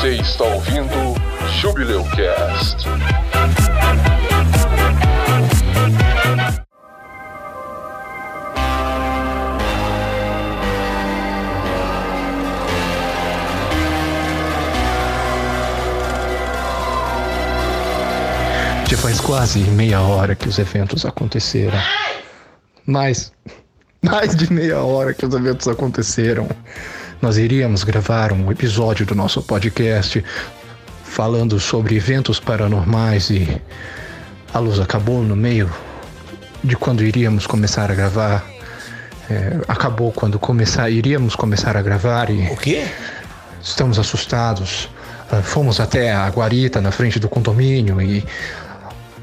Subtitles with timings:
[0.00, 1.16] Você está ouvindo
[1.60, 2.86] Jubileu Cast.
[18.88, 21.76] Já faz quase meia hora que os eventos aconteceram.
[22.86, 23.32] Mais,
[24.00, 26.48] mais de meia hora que os eventos aconteceram.
[27.20, 30.24] Nós iríamos gravar um episódio do nosso podcast
[31.02, 33.60] falando sobre eventos paranormais e
[34.54, 35.68] a luz acabou no meio
[36.62, 38.44] de quando iríamos começar a gravar.
[39.28, 42.86] É, acabou quando começar, iríamos começar a gravar e O quê?
[43.62, 44.88] estamos assustados.
[45.30, 48.24] Ah, Fomos até a guarita na frente do condomínio e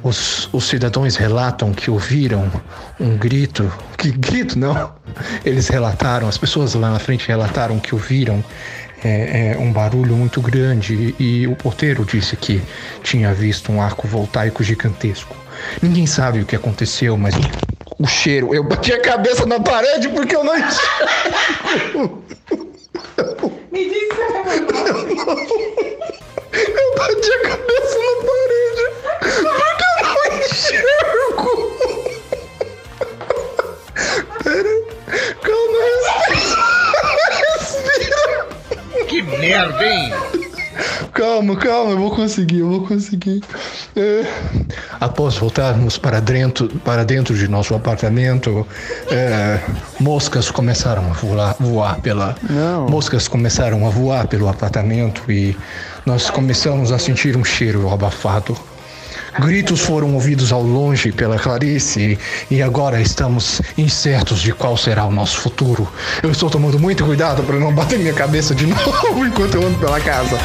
[0.05, 2.52] os, os cidadãos relatam que ouviram
[3.00, 3.73] um grito.
[3.98, 4.94] Que grito não?
[5.44, 8.44] Eles relataram, as pessoas lá na frente relataram que ouviram
[9.04, 12.61] é, é, um barulho muito grande e, e o porteiro disse que
[13.02, 15.36] tinha visto um arco voltaico gigantesco.
[15.81, 17.33] Ninguém sabe o que aconteceu, mas
[17.98, 18.53] o cheiro.
[18.53, 22.23] Eu bati a cabeça na parede porque eu não enxergo.
[26.78, 29.16] Eu bati a cabeça na parede porque
[29.81, 29.95] eu
[30.52, 31.76] enxergo.
[34.44, 34.76] Pera,
[35.42, 35.80] calma,
[36.30, 36.66] respira.
[37.58, 39.06] Respira.
[39.08, 40.14] Que merda, hein?
[41.14, 43.42] Calma, calma, eu vou conseguir, eu vou conseguir.
[43.96, 44.26] É,
[45.00, 48.68] após voltarmos para dentro, para dentro de nosso apartamento,
[49.10, 49.60] é,
[49.98, 52.36] moscas começaram a voar, voar pela.
[52.90, 55.56] Moscas começaram a voar pelo apartamento e
[56.06, 58.58] nós começamos a sentir um cheiro abafado.
[59.39, 62.17] Gritos foram ouvidos ao longe pela Clarice
[62.50, 65.92] e agora estamos incertos de qual será o nosso futuro.
[66.23, 69.77] Eu estou tomando muito cuidado para não bater minha cabeça de novo enquanto eu ando
[69.77, 70.39] pela casa.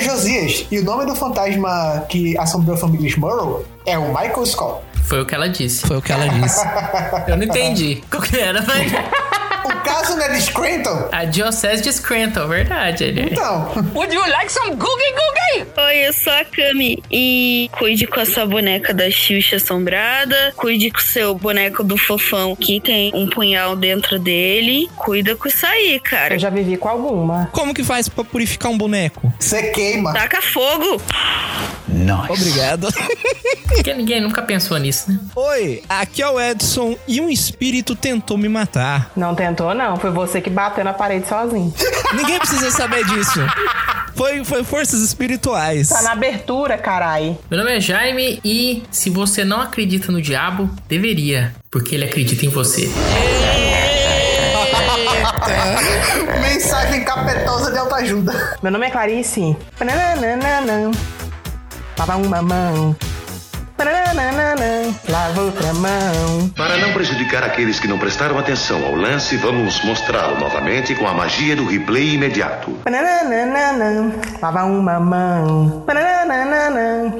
[0.00, 4.46] É Josias e o nome do fantasma que assombrou a família Smurl é o Michael
[4.46, 4.89] Scott.
[5.10, 5.84] Foi o que ela disse.
[5.88, 6.64] Foi o que ela disse.
[7.26, 8.92] Eu não entendi qual que era, mas...
[9.90, 11.08] O caso não é de Scranton?
[11.10, 13.02] A Diocese de Scranton, verdade.
[13.02, 13.22] Ele...
[13.22, 15.66] Então, Would you like some googie googie?
[15.76, 20.92] Oi, eu sou a Cami e cuide com a sua boneca da Xuxa assombrada, cuide
[20.92, 25.66] com o seu boneco do fofão que tem um punhal dentro dele, cuida com isso
[25.66, 26.34] aí, cara.
[26.34, 27.48] Eu já vivi com alguma.
[27.50, 29.32] Como que faz pra purificar um boneco?
[29.40, 30.12] você queima.
[30.12, 31.02] Taca fogo!
[32.28, 32.88] Obrigado.
[33.68, 35.18] Porque ninguém nunca pensou nisso, né?
[35.34, 39.10] Oi, aqui é o Edson e um espírito tentou me matar.
[39.16, 39.79] Não tentou, não.
[39.96, 41.72] Foi você que bateu na parede sozinho.
[42.14, 43.40] Ninguém precisa saber disso.
[44.14, 45.88] Foi, foi forças espirituais.
[45.88, 47.38] Tá na abertura, carai.
[47.50, 52.44] Meu nome é Jaime e se você não acredita no diabo, deveria, porque ele acredita
[52.44, 52.90] em você.
[56.42, 58.58] Mensagem capetosa de autoajuda.
[58.62, 59.56] Meu nome é Clarice.
[59.78, 60.90] Pananana.
[61.98, 62.94] Lava uma mão.
[62.94, 63.09] Pananana.
[65.08, 66.50] Lava outra mão.
[66.56, 71.14] Para não prejudicar aqueles que não prestaram atenção ao lance, vamos mostrá-lo novamente com a
[71.14, 72.78] magia do replay imediato.
[74.42, 75.84] Lava uma mão.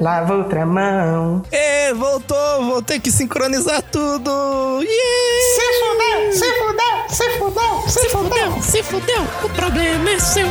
[0.01, 1.43] Lava outra mão.
[1.51, 4.83] Ê, voltou, vou ter que sincronizar tudo.
[4.83, 5.31] Yeah!
[5.55, 8.63] Se fudeu, se fudeu, se fudeu, se fudeu.
[8.63, 10.47] Se fudeu, o problema é seu.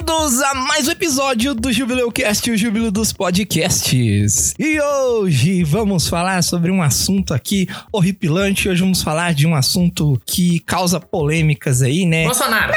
[0.00, 4.54] Bem-vindos a mais um episódio do Jubileu Cast, o Júbilo dos Podcasts.
[4.58, 8.66] E hoje vamos falar sobre um assunto aqui horripilante.
[8.66, 12.24] Hoje vamos falar de um assunto que causa polêmicas aí, né?
[12.24, 12.72] Bolsonaro!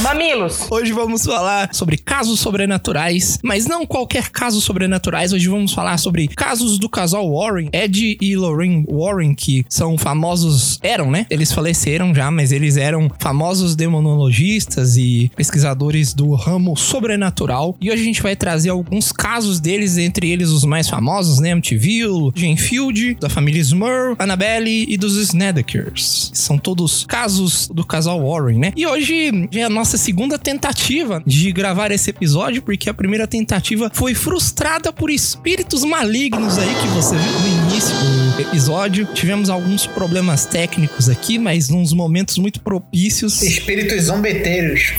[0.00, 0.66] Mamilos.
[0.68, 5.32] Hoje vamos falar sobre casos sobrenaturais, mas não qualquer caso sobrenaturais.
[5.32, 10.80] Hoje vamos falar sobre casos do casal Warren, Ed e Lorraine Warren, que são famosos,
[10.82, 11.24] eram, né?
[11.30, 17.76] Eles faleceram já, mas eles eram famosos demonologistas e pesquisadores do ramo sobrenatural.
[17.80, 21.52] E hoje a gente vai trazer alguns casos deles, entre eles os mais famosos, né?
[21.52, 26.32] Amityville, Genfield, da família Smurl, Annabelle e dos Snedekers.
[26.34, 28.72] São todos casos do casal Warren, né?
[28.74, 33.90] E hoje é a nossa segunda tentativa de gravar esse episódio, porque a primeira tentativa
[33.92, 37.94] foi frustrada por espíritos malignos aí que você viu no início
[38.40, 39.06] episódio.
[39.06, 43.42] Tivemos alguns problemas técnicos aqui, mas nos momentos muito propícios.
[43.42, 44.94] Espíritos zombeteiros.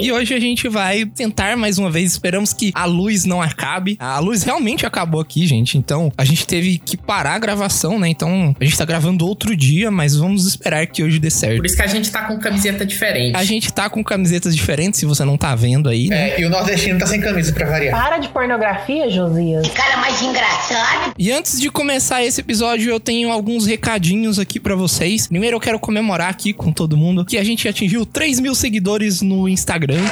[0.00, 2.12] E hoje a gente vai tentar mais uma vez.
[2.12, 3.96] Esperamos que a luz não acabe.
[3.98, 5.76] A luz realmente acabou aqui, gente.
[5.76, 8.08] Então a gente teve que parar a gravação, né?
[8.08, 11.56] Então a gente tá gravando outro dia, mas vamos esperar que hoje dê certo.
[11.56, 13.36] Por isso que a gente tá com camiseta diferente.
[13.36, 16.30] A gente tá com camisetas diferentes, se você não tá vendo aí, né?
[16.30, 18.00] É, e o nordestino tá sem camisa pra variar.
[18.00, 19.66] Para de pornografia, Josias.
[19.68, 21.14] Cara mais engraçado.
[21.18, 25.26] E antes de começar esse episódio, eu tenho alguns recadinhos aqui pra vocês.
[25.26, 29.22] Primeiro, eu quero comemorar aqui com todo mundo que a gente atingiu 3 mil seguidores
[29.22, 30.04] no Instagram.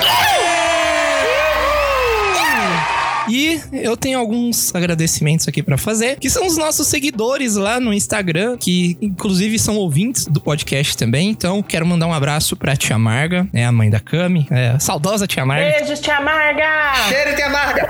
[3.28, 7.92] E eu tenho alguns agradecimentos aqui pra fazer, que são os nossos seguidores lá no
[7.92, 11.30] Instagram, que inclusive são ouvintes do podcast também.
[11.30, 14.78] Então, quero mandar um abraço pra Tia Marga, é a mãe da Cami, é a
[14.78, 15.78] saudosa Tia Marga.
[15.78, 16.94] Beijos, tia Marga!
[17.08, 17.88] Cheiro de amarga.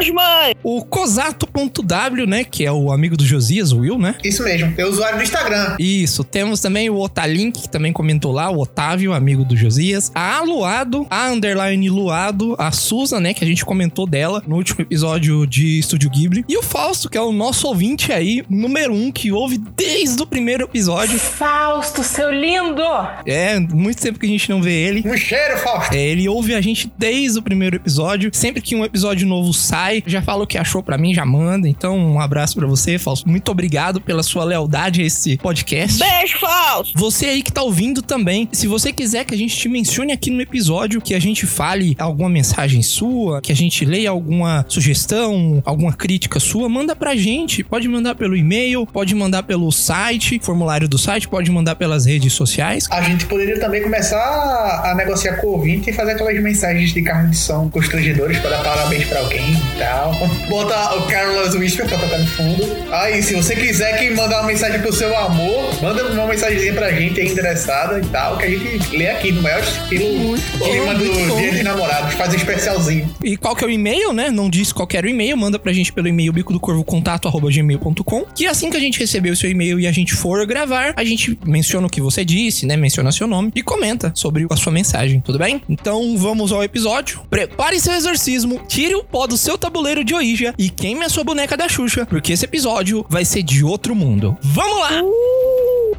[0.62, 4.14] O Cosato.w, né, que é o amigo do Josias, o Will, né?
[4.24, 4.72] Isso mesmo.
[4.76, 5.76] É o usuário do Instagram.
[5.78, 10.10] Isso, temos também o Otalink, que também comentou lá, o Otávio, amigo do Josias.
[10.14, 14.82] A Aluado, a Underline Luado, a Susan, né, que a gente comentou dela no último
[14.82, 16.44] episódio de Estúdio Ghibli.
[16.48, 20.26] E o Fausto, que é o nosso ouvinte aí, número um, que ouve desde o
[20.26, 21.18] primeiro episódio.
[21.18, 22.82] Fausto, seu lindo!
[23.26, 25.02] É, muito tempo que a gente não vê ele.
[25.06, 25.94] Um cheiro, Fausto.
[25.94, 28.30] É, ele ouve a gente desde o primeiro episódio.
[28.32, 31.68] Sempre que um episódio novo sai, já fala o que achou pra mim, já manda.
[31.68, 33.28] Então, um abraço pra você, Fausto.
[33.28, 35.98] Muito obrigado pela sua lealdade a esse podcast.
[35.98, 36.98] Beijo, Fausto.
[36.98, 40.30] Você aí que tá ouvindo também, se você quiser que a gente te mencione aqui
[40.30, 45.15] no episódio, que a gente fale alguma mensagem sua, que a gente leia alguma sugestão,
[45.64, 47.62] alguma crítica sua, manda pra gente.
[47.62, 52.32] Pode mandar pelo e-mail, pode mandar pelo site, formulário do site, pode mandar pelas redes
[52.32, 52.86] sociais.
[52.90, 57.02] A gente poderia também começar a negociar com o ouvinte e fazer aquelas mensagens de
[57.02, 60.12] carne de som constrangedoras para dar parabéns pra alguém e tal.
[60.48, 62.64] Bota o Carlos Whisper pra tocar no fundo.
[62.92, 66.90] Aí, se você quiser que mandar uma mensagem pro seu amor, manda uma mensagenzinha pra
[66.92, 71.06] gente aí interessada e tal, que a gente lê aqui no maior estilo clima do.
[71.36, 73.14] Dia dos Namorados, faz um especialzinho.
[73.22, 74.30] E qual que é o e-mail, né?
[74.30, 76.84] Não diz qual que era o e-mail, manda pra gente pelo e-mail bico do corvo
[76.84, 78.24] contato arroba gmail.com.
[78.34, 81.04] Que assim que a gente receber o seu e-mail e a gente for gravar, a
[81.04, 82.76] gente menciona o que você disse, né?
[82.76, 85.60] Menciona seu nome e comenta sobre a sua mensagem, tudo bem?
[85.68, 87.20] Então vamos ao episódio.
[87.30, 91.24] Prepare seu exorcismo, tire o pó do seu tabuleiro de Ouija e queime a sua
[91.24, 94.36] boneca da Xuxa, porque esse episódio vai ser de outro mundo.
[94.42, 95.02] Vamos lá!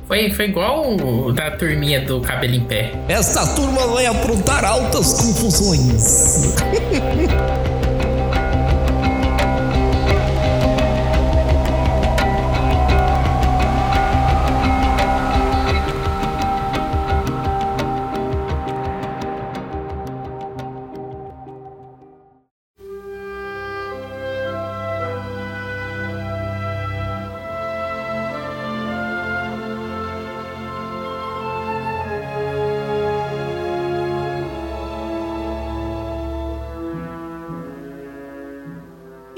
[0.07, 2.94] Foi, foi igual o da turminha do cabelo em pé.
[3.09, 6.56] Esta turma vai aprontar altas confusões.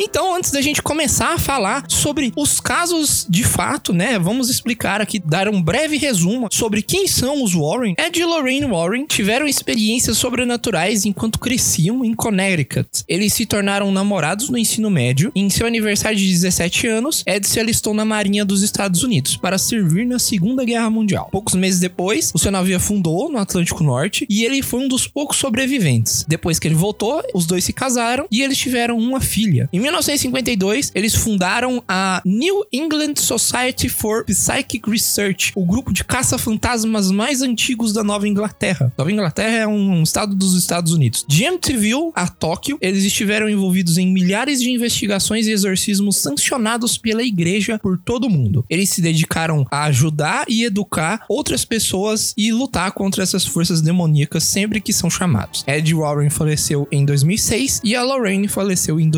[0.02, 4.18] Então, antes da gente começar a falar sobre os casos de fato, né?
[4.18, 7.96] Vamos explicar aqui, dar um breve resumo sobre quem são os Warren.
[7.98, 12.88] Ed e Lorraine Warren tiveram experiências sobrenaturais enquanto cresciam em Connecticut.
[13.10, 17.46] Eles se tornaram namorados no ensino médio e em seu aniversário de 17 anos, Ed
[17.46, 21.28] se alistou na Marinha dos Estados Unidos para servir na Segunda Guerra Mundial.
[21.30, 25.08] Poucos meses depois, o seu navio afundou no Atlântico Norte e ele foi um dos
[25.08, 26.26] poucos sobreviventes.
[26.26, 29.68] Depois que ele voltou, os dois se casaram e eles tiveram uma filha.
[29.74, 37.10] Em 1952, eles fundaram a New England Society for Psychic Research, o grupo de caça-fantasmas
[37.12, 38.94] mais antigos da Nova Inglaterra.
[38.98, 41.26] Nova Inglaterra é um estado dos Estados Unidos.
[41.28, 47.24] De Amityville a Tóquio, eles estiveram envolvidos em milhares de investigações e exorcismos sancionados pela
[47.24, 48.64] igreja por todo o mundo.
[48.70, 54.44] Eles se dedicaram a ajudar e educar outras pessoas e lutar contra essas forças demoníacas
[54.44, 55.64] sempre que são chamados.
[55.68, 59.10] Ed Warren faleceu em 2006 e a Lorraine faleceu em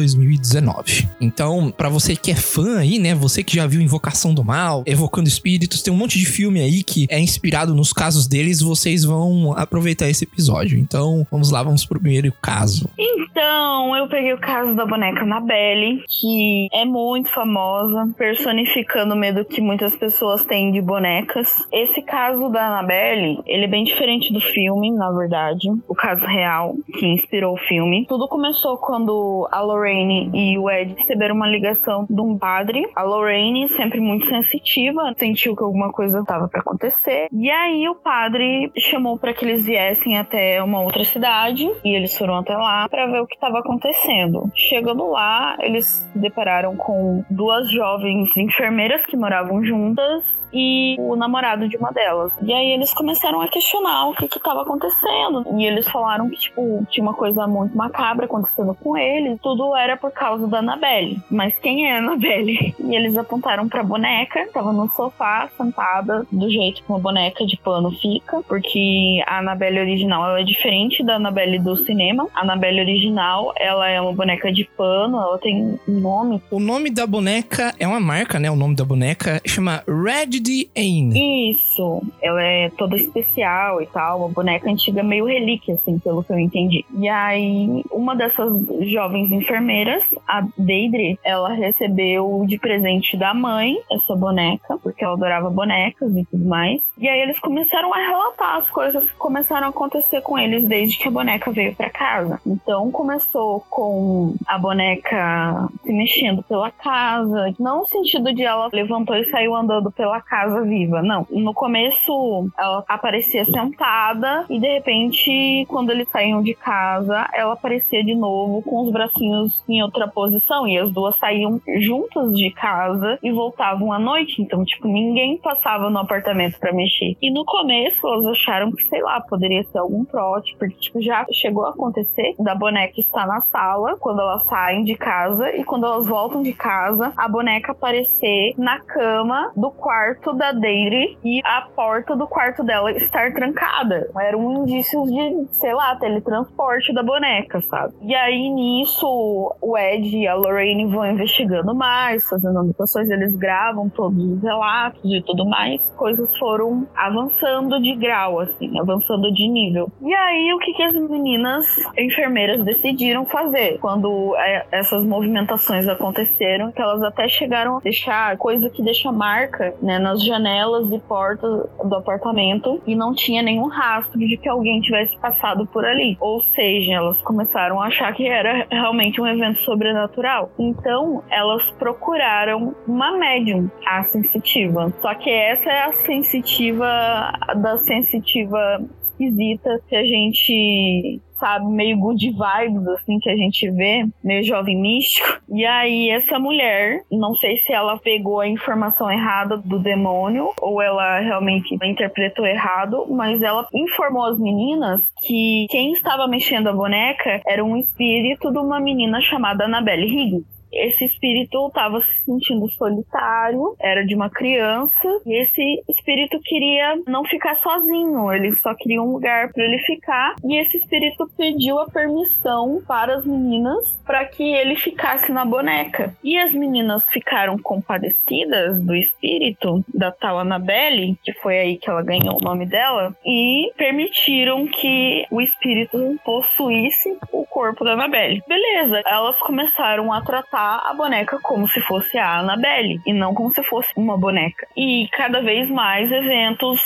[0.62, 1.10] 2019.
[1.20, 4.84] Então, pra você que é fã aí, né, você que já viu Invocação do Mal,
[4.86, 9.03] Evocando Espíritos, tem um monte de filme aí que é inspirado nos casos deles, vocês
[9.03, 10.77] vão aproveitar esse episódio.
[10.77, 12.89] Então, vamos lá, vamos pro primeiro caso.
[12.98, 19.46] Então, eu peguei o caso da boneca Annabelle, que é muito famosa, personificando o medo
[19.46, 21.48] que muitas pessoas têm de bonecas.
[21.72, 26.75] Esse caso da Annabelle, ele é bem diferente do filme, na verdade, o caso real
[27.00, 28.06] que inspirou o filme.
[28.08, 32.88] Tudo começou quando a Lorraine e e o Ed receberam uma ligação de um padre.
[32.96, 37.27] A Lorraine, sempre muito sensitiva, sentiu que alguma coisa estava para acontecer.
[37.31, 42.17] E aí o padre chamou para que eles viessem até uma outra cidade e eles
[42.17, 44.51] foram até lá para ver o que estava acontecendo.
[44.55, 51.77] Chegando lá, eles depararam com duas jovens enfermeiras que moravam juntas e o namorado de
[51.77, 52.31] uma delas.
[52.41, 55.46] E aí eles começaram a questionar o que que tava acontecendo.
[55.58, 59.39] E eles falaram que, tipo, tinha uma coisa muito macabra acontecendo com eles.
[59.41, 61.22] Tudo era por causa da Annabelle.
[61.29, 62.75] Mas quem é a Annabelle?
[62.81, 67.55] E eles apontaram pra boneca, tava no sofá, sentada, do jeito que uma boneca de
[67.58, 68.41] pano fica.
[68.48, 72.27] Porque a Annabelle original, ela é diferente da Annabelle do cinema.
[72.34, 76.41] A Annabelle original, ela é uma boneca de pano, ela tem um nome.
[76.51, 78.50] O nome da boneca é uma marca, né?
[78.51, 80.40] O nome da boneca chama Red
[80.75, 81.51] Ain.
[81.51, 82.01] Isso.
[82.21, 86.39] Ela é toda especial e tal, uma boneca antiga meio relíquia, assim, pelo que eu
[86.39, 86.86] entendi.
[86.98, 88.53] E aí, uma dessas
[88.89, 95.50] jovens enfermeiras, a Deidre, ela recebeu de presente da mãe essa boneca, porque ela adorava
[95.50, 96.81] bonecas e tudo mais.
[96.98, 100.98] E aí eles começaram a relatar as coisas que começaram a acontecer com eles desde
[100.98, 102.39] que a boneca veio para casa.
[102.45, 109.15] Então começou com a boneca se mexendo pela casa, não no sentido de ela levantou
[109.15, 111.28] e saiu andando pela casa viva, não.
[111.30, 118.02] No começo ela aparecia sentada e de repente quando eles saíam de casa, ela aparecia
[118.02, 123.20] de novo com os bracinhos em outra posição e as duas saíam juntas de casa
[123.22, 124.42] e voltavam à noite.
[124.42, 127.18] Então, tipo, ninguém passava no apartamento para mexer.
[127.22, 131.26] E no começo elas acharam que, sei lá, poderia ser algum trote, porque tipo, já
[131.34, 135.86] chegou a acontecer da boneca estar na sala quando elas saem de casa e quando
[135.86, 141.68] elas voltam de casa, a boneca aparecer na cama do quarto da Deire e a
[141.75, 144.10] porta do quarto dela estar trancada.
[144.20, 147.94] Era um indício de, sei lá, teletransporte da boneca, sabe?
[148.01, 153.90] E aí nisso o Ed e a Lorraine vão investigando mais, fazendo anotações, eles gravam
[153.90, 155.90] todos os relatos e tudo mais.
[155.92, 159.92] Coisas foram avançando de grau, assim, avançando de nível.
[160.01, 161.66] E aí, o que, que as meninas
[161.98, 166.72] enfermeiras decidiram fazer quando é, essas movimentações aconteceram?
[166.72, 171.70] Que elas até chegaram a deixar coisa que deixa marca, né, nas janelas e portas
[171.84, 176.18] do apartamento e não tinha nenhum rastro de que alguém tivesse passado por ali.
[176.20, 180.51] Ou seja, elas começaram a achar que era realmente um evento sobrenatural.
[180.60, 184.94] Então, elas procuraram uma médium, a sensitiva.
[185.01, 188.82] Só que essa é a sensitiva da sensitiva
[189.22, 194.80] esquisita que a gente sabe, meio good vibes, assim, que a gente vê, meio jovem
[194.80, 195.42] místico.
[195.50, 200.80] E aí, essa mulher, não sei se ela pegou a informação errada do demônio ou
[200.80, 207.42] ela realmente interpretou errado, mas ela informou as meninas que quem estava mexendo a boneca
[207.48, 213.75] era um espírito de uma menina chamada Annabelle Higgins esse espírito estava se sentindo solitário,
[213.80, 219.12] era de uma criança, e esse espírito queria não ficar sozinho, ele só queria um
[219.12, 224.44] lugar para ele ficar, e esse espírito pediu a permissão para as meninas para que
[224.44, 226.16] ele ficasse na boneca.
[226.24, 232.01] E as meninas ficaram compadecidas do espírito da tal Annabelle, que foi aí que ela
[232.01, 238.42] ganhou o nome dela, e permitiram que o espírito possuísse o corpo da Annabelle.
[238.48, 243.34] Beleza, elas começaram a tratar tratar a boneca como se fosse a Annabelle e não
[243.34, 244.68] como se fosse uma boneca.
[244.77, 246.82] E cada vez mais eventos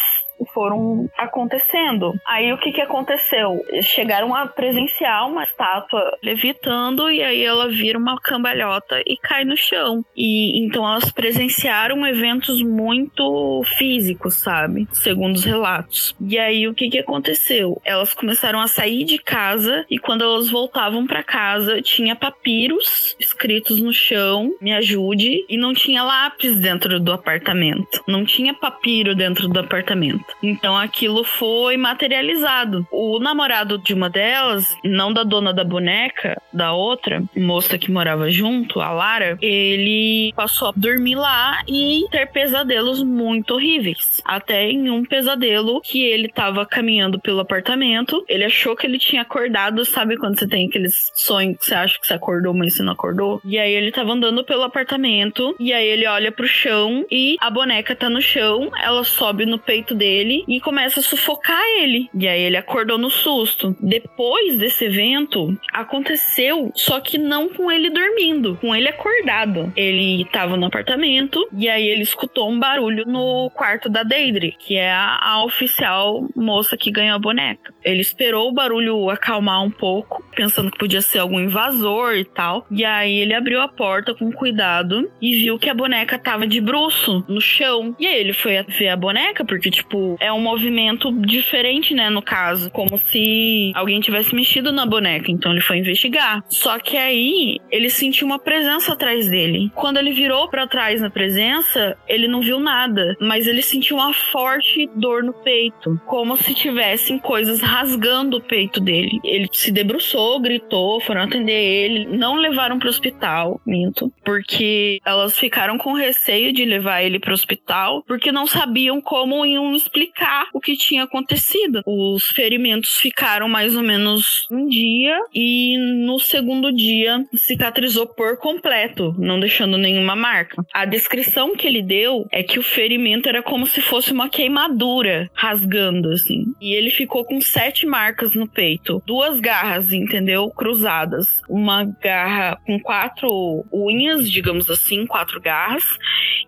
[0.54, 2.14] foram acontecendo.
[2.28, 3.62] Aí o que que aconteceu?
[3.82, 9.58] Chegaram a presenciar uma estátua levitando e aí ela vira uma cambalhota e cai no
[9.58, 10.04] chão.
[10.16, 14.88] E então elas presenciaram eventos muito físicos, sabe?
[14.92, 16.16] Segundo os relatos.
[16.20, 17.82] E aí o que que aconteceu?
[17.86, 23.80] Elas começaram a sair de casa e quando elas voltavam para casa tinha papiros escritos
[23.80, 28.04] no chão, me ajude, e não tinha lápis dentro do apartamento.
[28.08, 30.25] Não tinha papiro dentro do apartamento.
[30.42, 32.88] Então aquilo foi materializado.
[32.92, 38.30] O namorado de uma delas, não da dona da boneca, da outra, moça que morava
[38.30, 44.22] junto, a Lara, ele passou a dormir lá e ter pesadelos muito horríveis.
[44.24, 49.22] Até em um pesadelo que ele tava caminhando pelo apartamento, ele achou que ele tinha
[49.22, 52.84] acordado, sabe quando você tem aqueles sonhos que você acha que você acordou, mas você
[52.84, 53.42] não acordou?
[53.44, 57.50] E aí ele tava andando pelo apartamento e aí ele olha pro chão e a
[57.50, 62.10] boneca tá no chão, ela sobe no peito dele dele e começa a sufocar ele.
[62.14, 63.76] E aí ele acordou no susto.
[63.82, 69.72] Depois desse evento, aconteceu, só que não com ele dormindo, com ele acordado.
[69.76, 74.76] Ele tava no apartamento e aí ele escutou um barulho no quarto da Deidre, que
[74.76, 77.74] é a, a oficial moça que ganhou a boneca.
[77.84, 82.66] Ele esperou o barulho acalmar um pouco, pensando que podia ser algum invasor e tal.
[82.72, 86.62] E aí ele abriu a porta com cuidado e viu que a boneca tava de
[86.62, 87.96] bruço no chão.
[88.00, 92.10] E aí ele foi ver a boneca, porque, tipo, é um movimento diferente, né?
[92.10, 95.32] No caso, como se alguém tivesse mexido na boneca.
[95.32, 96.44] Então ele foi investigar.
[96.50, 99.72] Só que aí ele sentiu uma presença atrás dele.
[99.74, 104.14] Quando ele virou para trás na presença, ele não viu nada, mas ele sentiu uma
[104.14, 109.20] forte dor no peito, como se tivessem coisas rasgando o peito dele.
[109.24, 115.38] Ele se debruçou, gritou, foram atender ele, não levaram para o hospital, minto, porque elas
[115.38, 120.48] ficaram com receio de levar ele para o hospital, porque não sabiam como iam explicar
[120.54, 121.82] o que tinha acontecido.
[121.86, 129.16] Os ferimentos ficaram mais ou menos um dia e no segundo dia cicatrizou por completo,
[129.18, 130.64] não deixando nenhuma marca.
[130.74, 135.30] A descrição que ele deu é que o ferimento era como se fosse uma queimadura
[135.34, 136.46] rasgando assim.
[136.60, 140.50] E ele ficou com sete marcas no peito, duas garras, entendeu?
[140.50, 145.84] Cruzadas, uma garra com quatro unhas, digamos assim, quatro garras,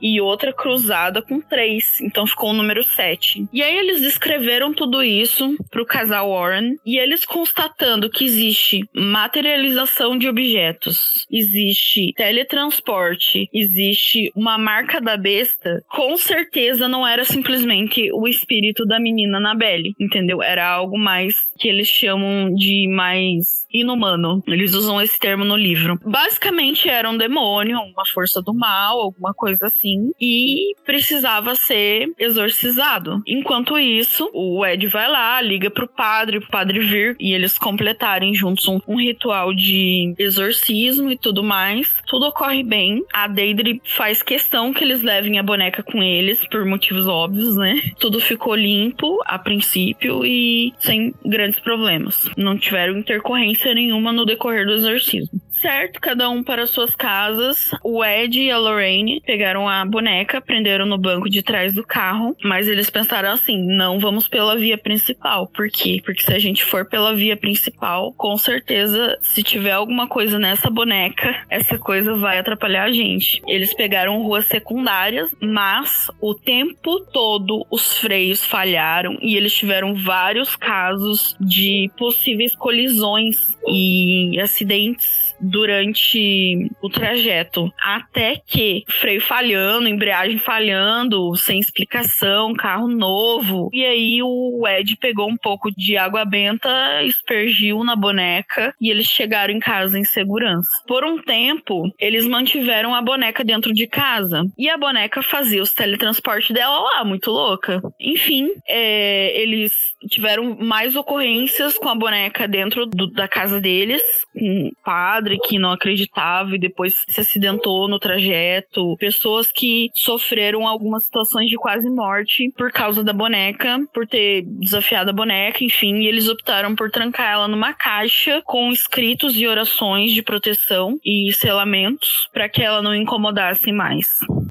[0.02, 2.02] e outra cruzada com três.
[2.02, 3.37] Então ficou o número sete.
[3.52, 10.18] E aí eles descreveram tudo isso pro casal Warren e eles constatando que existe materialização
[10.18, 18.28] de objetos, existe teletransporte, existe uma marca da besta, com certeza não era simplesmente o
[18.28, 20.42] espírito da menina Annabelle, entendeu?
[20.42, 24.44] Era algo mais que eles chamam de mais inumano.
[24.48, 26.00] Eles usam esse termo no livro.
[26.06, 33.22] Basicamente era um demônio, uma força do mal, alguma coisa assim, e precisava ser exorcizado.
[33.28, 38.34] Enquanto isso, o Ed vai lá, liga pro padre, pro padre vir e eles completarem
[38.34, 41.94] juntos um, um ritual de exorcismo e tudo mais.
[42.08, 43.04] Tudo ocorre bem.
[43.14, 47.92] A Deidre faz questão que eles levem a boneca com eles, por motivos óbvios, né?
[48.00, 52.30] Tudo ficou limpo a princípio e sem grandes problemas.
[52.38, 55.42] Não tiveram intercorrência nenhuma no decorrer do exorcismo.
[55.62, 57.72] Certo, cada um para suas casas.
[57.84, 62.36] O Ed e a Lorraine pegaram a boneca, prenderam no banco de trás do carro,
[62.44, 65.48] mas eles pensaram assim: não vamos pela via principal.
[65.48, 66.00] Por quê?
[66.06, 70.70] Porque se a gente for pela via principal, com certeza, se tiver alguma coisa nessa
[70.70, 73.42] boneca, essa coisa vai atrapalhar a gente.
[73.48, 80.56] Eles pegaram ruas secundárias, mas o tempo todo os freios falharam e eles tiveram vários
[80.56, 87.72] casos de possíveis colisões e acidentes durante o trajeto.
[87.82, 93.70] Até que freio falhando, embreagem falhando, sem explicação, carro novo.
[93.74, 99.08] E aí o Ed pegou um pouco de água benta, espergiu na boneca e eles
[99.08, 100.70] chegaram em casa em segurança.
[100.88, 104.44] Por um tempo, eles mantiveram a boneca dentro de casa.
[104.58, 107.82] E a boneca fazia os teletransportes dela lá, muito louca.
[108.00, 109.74] Enfim, é, eles
[110.10, 114.02] tiveram mais ocorrências com a boneca dentro do, da casa deles,
[114.34, 120.68] com o padre que não acreditava e depois se acidentou no trajeto, pessoas que sofreram
[120.68, 125.98] algumas situações de quase morte por causa da boneca, por ter desafiado a boneca, enfim,
[126.00, 131.32] e eles optaram por trancar ela numa caixa com escritos e orações de proteção e
[131.34, 134.08] selamentos para que ela não incomodasse mais.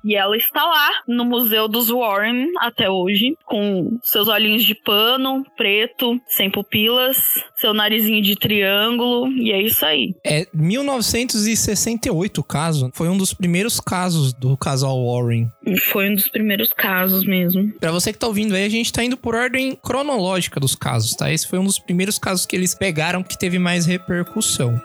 [0.07, 5.45] E ela está lá no Museu dos Warren até hoje, com seus olhinhos de pano,
[5.57, 7.16] preto, sem pupilas,
[7.57, 10.14] seu narizinho de triângulo, e é isso aí.
[10.25, 12.88] É 1968 o caso.
[12.95, 15.51] Foi um dos primeiros casos do casal Warren.
[15.90, 17.73] Foi um dos primeiros casos mesmo.
[17.81, 21.16] Pra você que tá ouvindo aí, a gente tá indo por ordem cronológica dos casos,
[21.16, 21.33] tá?
[21.33, 24.81] Esse foi um dos primeiros casos que eles pegaram que teve mais repercussão.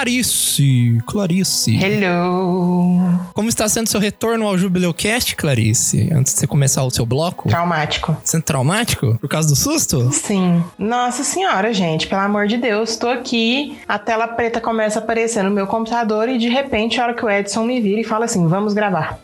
[0.00, 1.76] Clarice, Clarice.
[1.76, 3.20] Hello.
[3.34, 6.08] Como está sendo seu retorno ao Jubileucast, Clarice?
[6.10, 7.50] Antes de você começar o seu bloco?
[7.50, 8.16] Traumático.
[8.24, 9.18] Sendo traumático?
[9.20, 10.10] Por causa do susto?
[10.10, 10.64] Sim.
[10.78, 15.44] Nossa senhora, gente, pelo amor de Deus, tô aqui, a tela preta começa a aparecer
[15.44, 18.24] no meu computador e de repente, a hora que o Edson me vira e fala
[18.24, 19.18] assim: vamos gravar.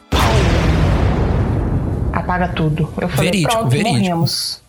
[2.13, 2.93] apaga tudo.
[3.01, 3.95] Eu falei, Verídico, pronto, verídico.
[3.97, 4.61] morremos.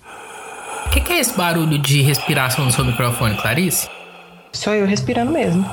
[0.86, 3.90] O que, que é esse barulho de respiração no seu microfone, Clarice?
[4.54, 5.70] Sou eu respirando mesmo.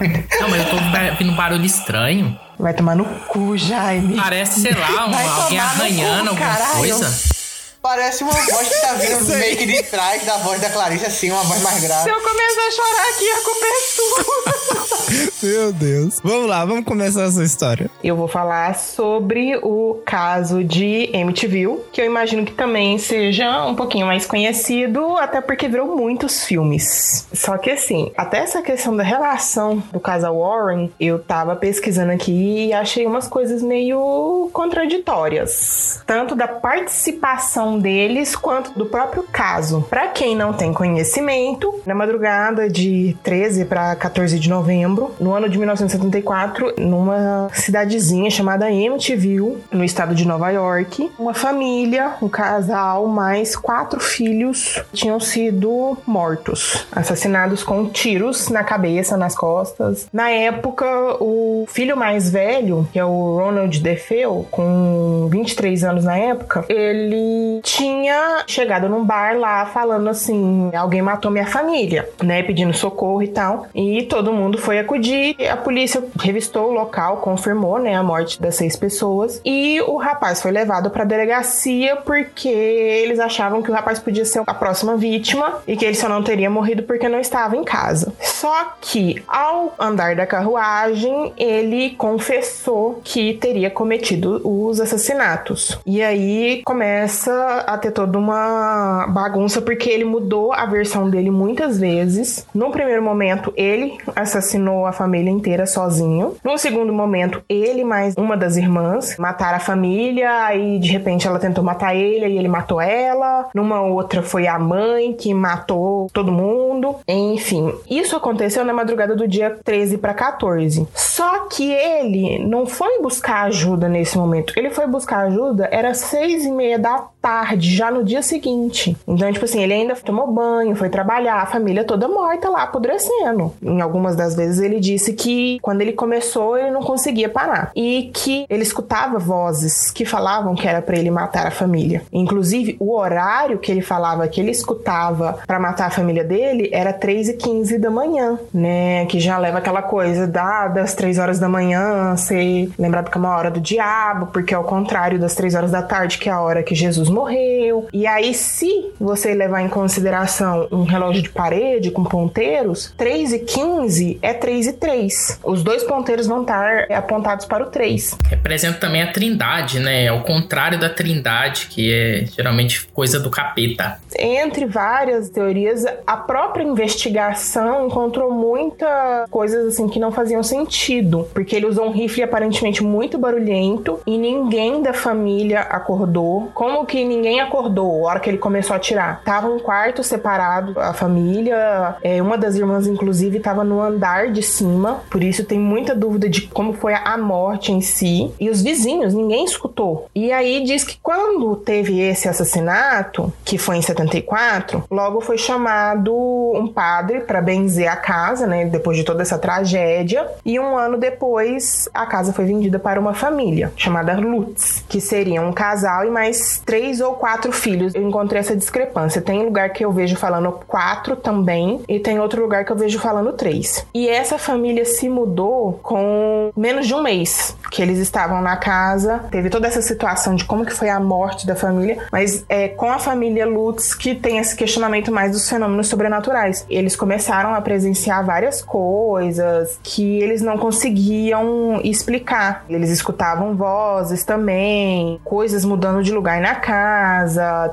[0.40, 2.38] Não, mas eu tô ouvindo um barulho estranho.
[2.58, 4.14] Vai tomar no cu, Jaime.
[4.16, 6.78] Parece, sei lá, um- alguém no cu, arranhando alguma caralho.
[6.78, 7.35] coisa.
[7.82, 11.30] Parece uma voz que tá vindo meio que de trás da voz da Clarice, assim,
[11.30, 12.10] uma voz mais Se grave.
[12.10, 15.26] eu começar a chorar aqui, a culpa é sua.
[15.42, 16.20] Meu Deus.
[16.24, 17.88] Vamos lá, vamos começar essa história.
[18.02, 23.74] Eu vou falar sobre o caso de Amityville, que eu imagino que também seja um
[23.76, 27.26] pouquinho mais conhecido, até porque virou muitos filmes.
[27.32, 32.66] Só que assim, até essa questão da relação do casal Warren, eu tava pesquisando aqui
[32.66, 39.86] e achei umas coisas meio contraditórias, tanto da participação deles quanto do próprio caso.
[39.88, 45.48] Pra quem não tem conhecimento, na madrugada de 13 para 14 de novembro, no ano
[45.48, 53.06] de 1974, numa cidadezinha chamada Amityville, no estado de Nova York, uma família, um casal,
[53.06, 60.08] mais quatro filhos tinham sido mortos, assassinados com tiros na cabeça, nas costas.
[60.12, 60.86] Na época,
[61.20, 67.55] o filho mais velho, que é o Ronald DeFeo, com 23 anos na época, ele
[67.62, 72.42] tinha chegado num bar lá falando assim: alguém matou minha família, né?
[72.42, 73.66] Pedindo socorro e tal.
[73.74, 75.36] E todo mundo foi acudir.
[75.50, 79.40] A polícia revistou o local, confirmou, né, a morte das seis pessoas.
[79.44, 84.42] E o rapaz foi levado pra delegacia porque eles achavam que o rapaz podia ser
[84.46, 88.12] a próxima vítima e que ele só não teria morrido porque não estava em casa.
[88.20, 95.78] Só que ao andar da carruagem, ele confessou que teria cometido os assassinatos.
[95.86, 101.78] E aí começa a ter toda uma bagunça porque ele mudou a versão dele muitas
[101.78, 102.46] vezes.
[102.54, 106.36] No primeiro momento, ele assassinou a família inteira sozinho.
[106.44, 111.38] No segundo momento, ele mais uma das irmãs mataram a família e de repente ela
[111.38, 113.48] tentou matar ele e ele matou ela.
[113.54, 116.96] Numa outra foi a mãe que matou todo mundo.
[117.06, 120.86] Enfim, isso aconteceu na madrugada do dia 13 para 14.
[120.94, 124.52] Só que ele não foi buscar ajuda nesse momento.
[124.56, 128.96] Ele foi buscar ajuda, era seis e meia da tarde, já no dia seguinte.
[129.04, 133.52] Então, tipo assim, ele ainda tomou banho, foi trabalhar, a família toda morta lá, apodrecendo.
[133.60, 137.72] Em algumas das vezes ele disse que quando ele começou, ele não conseguia parar.
[137.74, 142.02] E que ele escutava vozes que falavam que era para ele matar a família.
[142.12, 146.92] Inclusive, o horário que ele falava que ele escutava para matar a família dele era
[146.92, 149.04] 3 e 15 da manhã, né?
[149.06, 153.20] Que já leva aquela coisa da, das 3 horas da manhã ser lembrado que é
[153.20, 156.32] uma hora do diabo, porque é o contrário das 3 horas da tarde, que é
[156.32, 157.88] a hora que Jesus morreu.
[157.92, 163.38] E aí, se você levar em consideração um relógio de parede com ponteiros, 3 e
[163.38, 165.40] 15 é 3 e 3.
[165.42, 168.18] Os dois ponteiros vão estar apontados para o 3.
[168.28, 170.04] Representa também a trindade, né?
[170.04, 173.98] É o contrário da trindade, que é geralmente coisa do capeta.
[174.18, 181.56] Entre várias teorias, a própria investigação encontrou muitas coisas assim que não faziam sentido, porque
[181.56, 186.50] ele usou um rifle aparentemente muito barulhento e ninguém da família acordou.
[186.52, 189.22] Como que ninguém acordou a hora que ele começou a atirar?
[189.24, 194.42] Tava um quarto separado, a família, é, uma das irmãs inclusive estava no andar de
[194.42, 198.32] cima, por isso tem muita dúvida de como foi a morte em si.
[198.38, 200.08] E os vizinhos, ninguém escutou.
[200.14, 206.14] E aí diz que quando teve esse assassinato, que foi em 74, logo foi chamado
[206.14, 210.98] um padre para benzer a casa, né, depois de toda essa tragédia, e um ano
[210.98, 216.10] depois a casa foi vendida para uma família chamada Lutz, que seria um casal e
[216.10, 217.94] mais três ou quatro filhos.
[217.94, 219.20] Eu encontrei essa discrepância.
[219.20, 222.98] Tem lugar que eu vejo falando quatro também, e tem outro lugar que eu vejo
[222.98, 223.86] falando três.
[223.94, 229.24] E essa família se mudou com menos de um mês que eles estavam na casa.
[229.30, 232.90] Teve toda essa situação de como que foi a morte da família, mas é com
[232.90, 236.64] a família Lutz que tem esse questionamento mais dos fenômenos sobrenaturais.
[236.68, 242.64] Eles começaram a presenciar várias coisas que eles não conseguiam explicar.
[242.68, 246.75] Eles escutavam vozes também, coisas mudando de lugar na casa.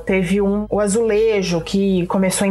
[0.06, 2.48] Teve um o azulejo que começou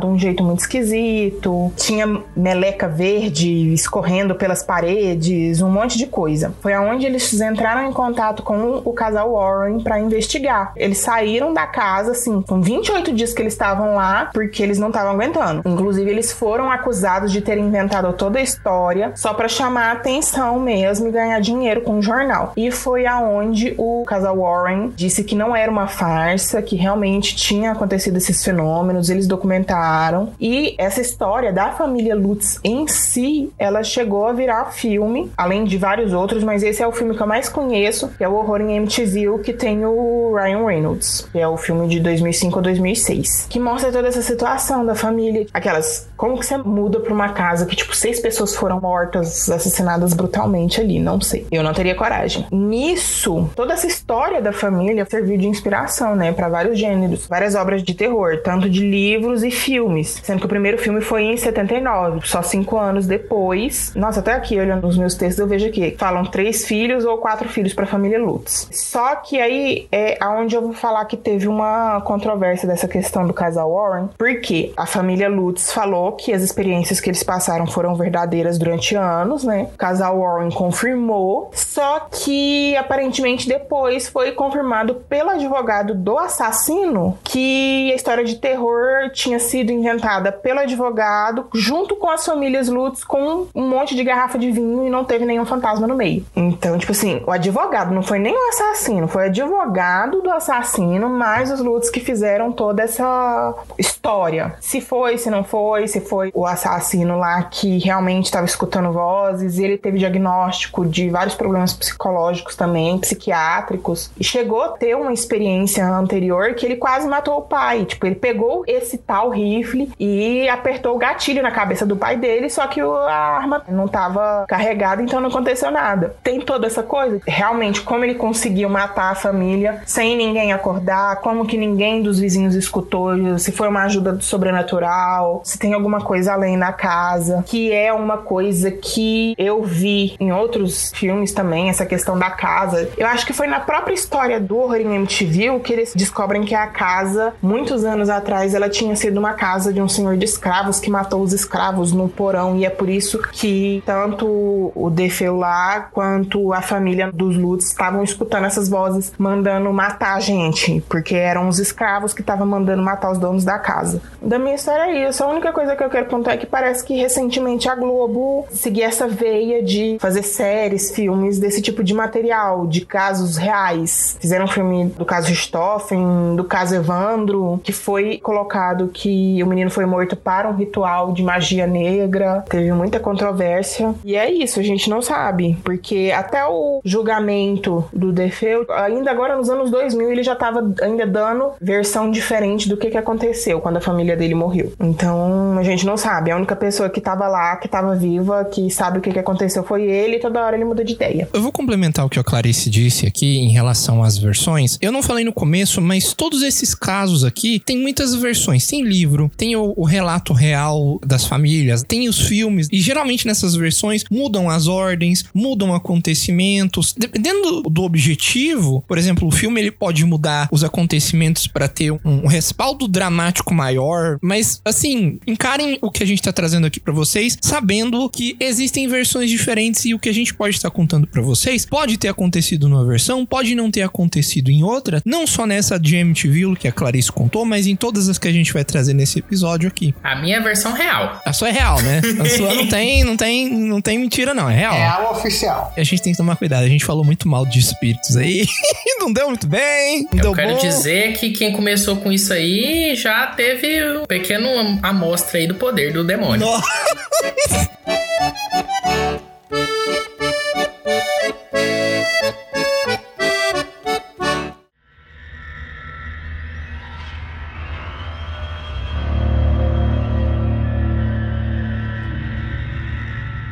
[0.00, 1.72] de um jeito muito esquisito.
[1.76, 6.52] Tinha meleca verde escorrendo pelas paredes, um monte de coisa.
[6.60, 10.72] Foi aonde eles entraram em contato com o casal Warren para investigar.
[10.76, 14.88] Eles saíram da casa, assim, com 28 dias que eles estavam lá, porque eles não
[14.88, 15.62] estavam aguentando.
[15.66, 21.08] Inclusive, eles foram acusados de terem inventado toda a história só para chamar atenção mesmo
[21.08, 22.52] e ganhar dinheiro com o jornal.
[22.56, 27.72] E foi aonde o casal Warren disse que não era uma farsa, que realmente tinha
[27.72, 30.32] acontecido esses fenômenos, eles documentaram.
[30.40, 35.76] E essa história da família Lutz em si, ela chegou a virar filme, além de
[35.76, 38.60] vários outros, mas esse é o filme que eu mais conheço, que é o Horror
[38.60, 43.46] em MTV, que tem o Ryan Reynolds, que é o filme de 2005 ou 2006,
[43.48, 47.66] que mostra toda essa situação da família, aquelas como que você muda pra uma casa
[47.66, 51.46] que tipo seis pessoas foram mortas, assassinadas brutalmente ali, não sei.
[51.50, 52.46] Eu não teria coragem.
[52.50, 57.82] Nisso, toda essa história da família serviu de inspiração, né, para vários gêneros, várias obras
[57.82, 62.20] de terror, tanto de livros e filmes, sendo que o primeiro filme foi em 79,
[62.26, 63.92] só cinco anos depois.
[63.94, 67.48] Nossa, até aqui olhando os meus textos eu vejo aqui falam três filhos ou quatro
[67.48, 68.68] filhos para a família Lutz.
[68.72, 73.32] Só que aí é aonde eu vou falar que teve uma controvérsia dessa questão do
[73.32, 78.58] casal Warren, porque a família Lutz falou que as experiências que eles passaram foram verdadeiras
[78.58, 79.68] durante anos, né?
[79.74, 87.90] O casal Warren confirmou, só que aparentemente depois foi confirmado pelo advogado do assassino que
[87.92, 93.46] a história de terror tinha sido inventada pelo advogado junto com as famílias Lutz com
[93.54, 96.24] um monte de garrafa de vinho e não teve nenhum fantasma no meio.
[96.34, 101.08] Então, tipo assim, o advogado não foi nem o assassino, foi o advogado do assassino,
[101.08, 104.54] mais os Lutz que fizeram toda essa história.
[104.60, 109.58] Se foi, se não foi, se foi o assassino lá que realmente estava escutando vozes,
[109.58, 115.86] e ele teve diagnóstico de vários problemas psicológicos também, psiquiátricos, e chegou a ter experiência
[115.86, 117.84] anterior que ele quase matou o pai.
[117.84, 122.48] Tipo, ele pegou esse tal rifle e apertou o gatilho na cabeça do pai dele,
[122.50, 126.16] só que a arma não estava carregada, então não aconteceu nada.
[126.22, 127.20] Tem toda essa coisa.
[127.26, 132.54] Realmente, como ele conseguiu matar a família sem ninguém acordar, como que ninguém dos vizinhos
[132.54, 137.92] escutou, se foi uma ajuda sobrenatural, se tem alguma coisa além na casa, que é
[137.92, 142.90] uma coisa que eu vi em outros filmes também, essa questão da casa.
[142.96, 146.54] Eu acho que foi na própria história do Horror em MTV que eles descobrem que
[146.54, 150.80] a casa, muitos anos atrás, ela tinha sido uma casa de um senhor de escravos
[150.80, 155.88] que matou os escravos no porão e é por isso que tanto o Defeu lá
[155.92, 161.48] quanto a família dos Lutz estavam escutando essas vozes mandando matar a gente, porque eram
[161.48, 164.00] os escravos que estavam mandando matar os donos da casa.
[164.20, 165.22] Da minha história é isso.
[165.22, 168.86] A única coisa que eu quero contar é que parece que recentemente a Globo seguia
[168.86, 174.16] essa veia de fazer séries, filmes desse tipo de material, de casos reais.
[174.20, 179.70] Fizeram um filme do caso Richthofen, do caso Evandro, que foi colocado que o menino
[179.70, 182.44] foi morto para um ritual de magia negra.
[182.48, 183.94] Teve muita controvérsia.
[184.04, 185.56] E é isso, a gente não sabe.
[185.64, 191.06] Porque até o julgamento do Defeu, ainda agora nos anos 2000, ele já estava ainda
[191.06, 194.72] dando versão diferente do que, que aconteceu quando a família dele morreu.
[194.80, 196.30] Então a gente não sabe.
[196.30, 199.62] A única pessoa que estava lá, que estava viva, que sabe o que, que aconteceu
[199.62, 201.28] foi ele e toda hora ele muda de ideia.
[201.32, 204.78] Eu vou complementar o que a Clarice disse aqui em relação às versões.
[204.82, 208.66] Eu não falei no começo, mas todos esses casos aqui tem muitas versões.
[208.66, 212.66] Tem livro, tem o, o relato real das famílias, tem os filmes.
[212.72, 216.96] E geralmente nessas versões mudam as ordens, mudam acontecimentos.
[216.98, 222.00] Dependendo do objetivo, por exemplo, o filme ele pode mudar os acontecimentos para ter um,
[222.04, 224.18] um respaldo dramático maior.
[224.20, 228.88] Mas assim, encarem o que a gente tá trazendo aqui para vocês, sabendo que existem
[228.88, 232.68] versões diferentes e o que a gente pode estar contando para vocês pode ter acontecido
[232.68, 236.72] numa versão, pode não ter acontecido em outra, não só nessa de MTV que a
[236.72, 239.94] Clarice contou, mas em todas as que a gente vai trazer nesse episódio aqui.
[240.02, 241.20] A minha versão real.
[241.24, 242.00] A sua é real, né?
[242.20, 244.74] A sua não tem, não tem, não tem mentira não, é real.
[244.74, 245.72] Real oficial.
[245.76, 248.46] A gente tem que tomar cuidado, a gente falou muito mal de espíritos aí,
[248.98, 250.58] não deu muito bem, não Eu deu quero bom.
[250.58, 254.48] dizer que quem começou com isso aí já teve um pequeno
[254.82, 256.46] amostra aí do poder do demônio.
[256.46, 256.62] Nossa.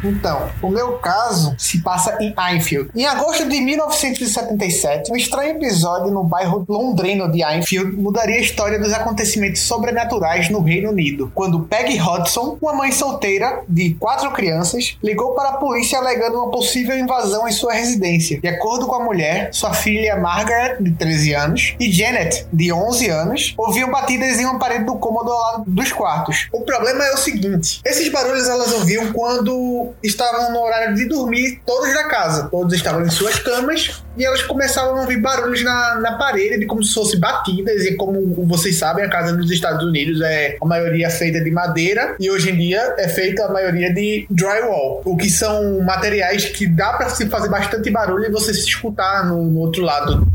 [0.03, 2.91] Então, o meu caso se passa em Enfield.
[2.95, 8.79] Em agosto de 1977, um estranho episódio no bairro londrino de Enfield mudaria a história
[8.79, 14.97] dos acontecimentos sobrenaturais no Reino Unido, quando Peggy Hodgson, uma mãe solteira de quatro crianças,
[15.03, 18.41] ligou para a polícia alegando uma possível invasão em sua residência.
[18.41, 23.09] De acordo com a mulher, sua filha Margaret, de 13 anos, e Janet, de 11
[23.09, 26.49] anos, ouviam batidas em uma parede do cômodo ao lado dos quartos.
[26.53, 31.61] O problema é o seguinte: esses barulhos elas ouviam quando estavam no horário de dormir,
[31.67, 32.49] todos da casa.
[32.49, 36.83] Todos estavam em suas camas e elas começavam a ouvir barulhos na, na parede, como
[36.83, 37.85] se fossem batidas.
[37.85, 42.17] E como vocês sabem, a casa nos Estados Unidos é a maioria feita de madeira
[42.19, 46.67] e hoje em dia é feita a maioria de drywall, o que são materiais que
[46.67, 50.27] dá para se fazer bastante barulho e você se escutar no, no outro lado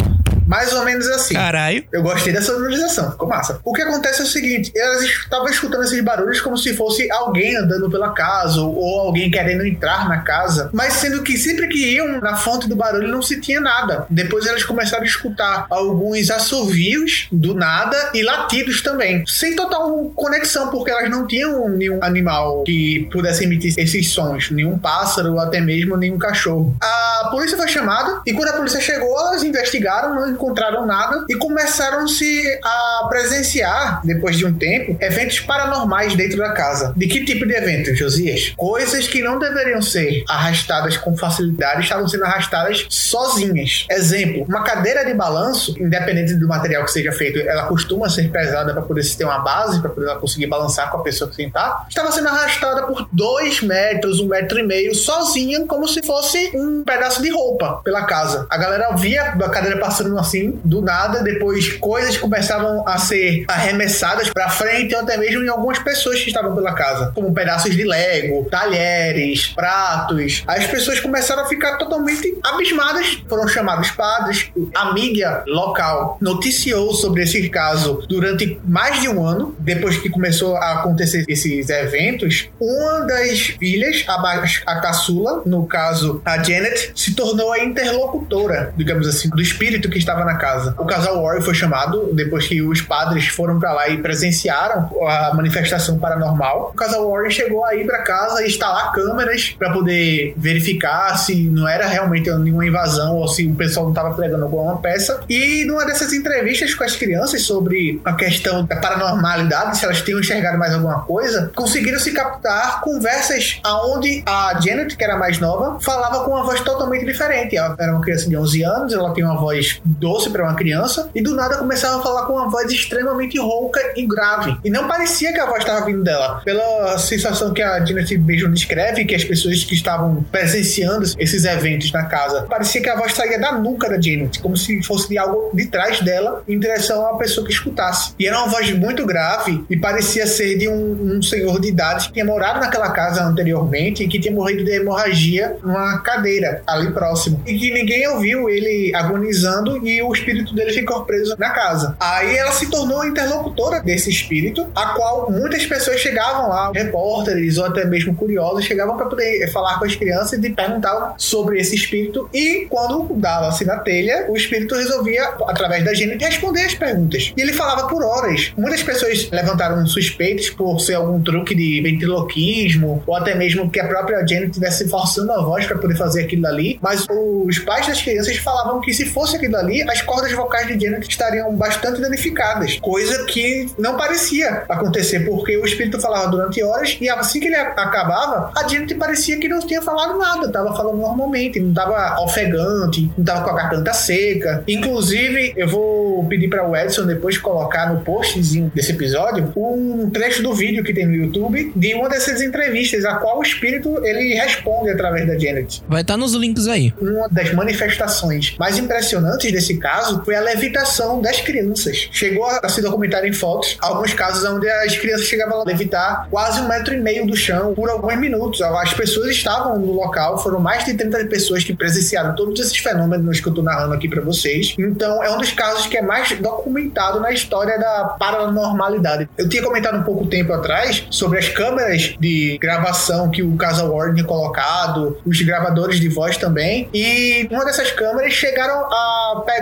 [0.47, 1.33] Mais ou menos assim.
[1.33, 1.83] Caralho.
[1.91, 3.59] Eu gostei dessa sonorização, ficou massa.
[3.63, 7.55] O que acontece é o seguinte: elas estavam escutando esses barulhos como se fosse alguém
[7.55, 12.19] andando pela casa ou, alguém querendo entrar na casa, mas sendo que sempre que iam
[12.19, 14.05] na fonte do barulho não se tinha nada.
[14.09, 20.69] Depois elas começaram a escutar alguns assovios do nada e latidos também, sem total conexão,
[20.69, 25.59] porque elas não tinham nenhum animal que pudesse emitir esses sons, nenhum pássaro ou até
[25.59, 26.75] mesmo nenhum cachorro.
[26.81, 31.35] A polícia foi chamada e quando a polícia chegou, elas investigaram, não encontraram nada e
[31.35, 36.93] começaram-se a presenciar, depois de um tempo, eventos paranormais dentro da casa.
[36.95, 38.53] De que tipo de evento, Josias?
[38.55, 43.85] Coisas que não deveriam ser arrastadas com facilidade estavam sendo arrastadas sozinhas.
[43.89, 48.73] Exemplo, uma cadeira de balanço, independente do material que seja feito, ela costuma ser pesada
[48.73, 51.85] para poder ter uma base, para poder ela conseguir balançar com a pessoa que sentar.
[51.89, 56.83] Estava sendo arrastada por dois metros, um metro e meio, sozinha, como se fosse um
[56.83, 58.45] pedaço de roupa pela casa.
[58.49, 64.29] A galera via a cadeira passando assim, do nada, depois coisas começavam a ser arremessadas
[64.29, 67.83] para frente, ou até mesmo em algumas pessoas que estavam pela casa, como pedaços de
[67.83, 70.43] Lego, talheres, pratos.
[70.47, 73.21] As pessoas começaram a ficar totalmente abismadas.
[73.27, 74.49] Foram chamados padres.
[74.73, 80.55] A mídia local noticiou sobre esse caso durante mais de um ano, depois que começou
[80.55, 82.49] a acontecer esses eventos.
[82.59, 89.07] Uma das filhas, a, a caçula, no caso a Janet, se tornou a interlocutora, digamos
[89.07, 90.73] assim, do espírito que estava na casa.
[90.77, 95.33] O casal Warren foi chamado depois que os padres foram para lá e presenciaram a
[95.33, 96.71] manifestação paranormal.
[96.73, 101.67] O casal Warren chegou aí para casa e instalar câmeras para poder verificar se não
[101.67, 105.21] era realmente nenhuma invasão ou se o pessoal não estava pregando alguma peça.
[105.29, 110.19] E numa dessas entrevistas com as crianças sobre a questão da paranormalidade, se elas tinham
[110.19, 115.79] enxergado mais alguma coisa, conseguiram se captar conversas aonde a Janet, que era mais nova,
[115.79, 117.55] falava com uma voz totalmente diferente.
[117.55, 121.09] Ela era uma criança de 11 anos, ela tem uma voz doce para uma criança
[121.15, 124.55] e do nada começava a falar com uma voz extremamente rouca e grave.
[124.63, 126.41] E não parecia que a voz estava vindo dela.
[126.45, 131.91] Pela sensação que a Janet mesmo descreve, que as pessoas que estavam presenciando esses eventos
[131.91, 135.17] na casa, parecia que a voz saía da nuca da Janet, como se fosse de
[135.17, 138.13] algo de trás dela em direção à pessoa que escutasse.
[138.19, 142.07] E era uma voz muito grave e parecia ser de um, um senhor de idade
[142.07, 146.91] que tinha morado naquela casa anteriormente e que tinha morrido de hemorragia numa cadeira ali
[146.91, 147.41] próximo.
[147.47, 151.95] E que ninguém ouviu ele agonizando e o espírito dele ficou preso na casa.
[151.99, 157.65] Aí ela se tornou interlocutora desse espírito, a qual muitas pessoas chegavam lá, repórteres ou
[157.65, 162.29] até mesmo curiosos, chegavam para poder falar com as crianças e perguntavam sobre esse espírito.
[162.33, 167.33] E quando dava-se na telha, o espírito resolvia, através da gente, responder as perguntas.
[167.35, 168.53] E ele falava por horas.
[168.57, 173.87] Muitas pessoas levantaram suspeitos por ser algum truque de ventriloquismo, ou até mesmo que a
[173.87, 176.79] própria Jenny estivesse forçando a voz para poder fazer aquilo ali.
[176.81, 180.83] Mas os pais das crianças falavam que se fosse aquilo ali, as cordas vocais de
[180.83, 182.77] Janet estariam bastante danificadas.
[182.79, 187.55] Coisa que não parecia acontecer, porque o espírito falava durante horas e assim que ele
[187.55, 193.09] acabava, a Janet parecia que não tinha falado nada, tava falando normalmente, não tava ofegante,
[193.17, 194.63] não tava com a garganta seca.
[194.67, 200.41] Inclusive, eu vou pedir para o Edson depois colocar no postzinho desse episódio um trecho
[200.43, 204.33] do vídeo que tem no YouTube de uma dessas entrevistas, a qual o espírito ele
[204.33, 205.83] responde através da Janet.
[205.87, 206.93] Vai estar nos links aí.
[206.99, 212.07] Uma das manifestações mais impressionantes desse caso foi a levitação das crianças.
[212.11, 216.61] Chegou a se documentar em fotos alguns casos onde as crianças chegavam a levitar quase
[216.61, 218.61] um metro e meio do chão por alguns minutos.
[218.61, 223.39] As pessoas estavam no local, foram mais de 30 pessoas que presenciaram todos esses fenômenos
[223.39, 224.75] que eu tô narrando aqui para vocês.
[224.77, 229.29] Então, é um dos casos que é mais documentado na história da paranormalidade.
[229.37, 233.95] Eu tinha comentado um pouco tempo atrás sobre as câmeras de gravação que o casal
[233.95, 236.89] Warren tinha colocado, os gravadores de voz também.
[236.93, 239.54] E uma dessas câmeras chegaram a pegar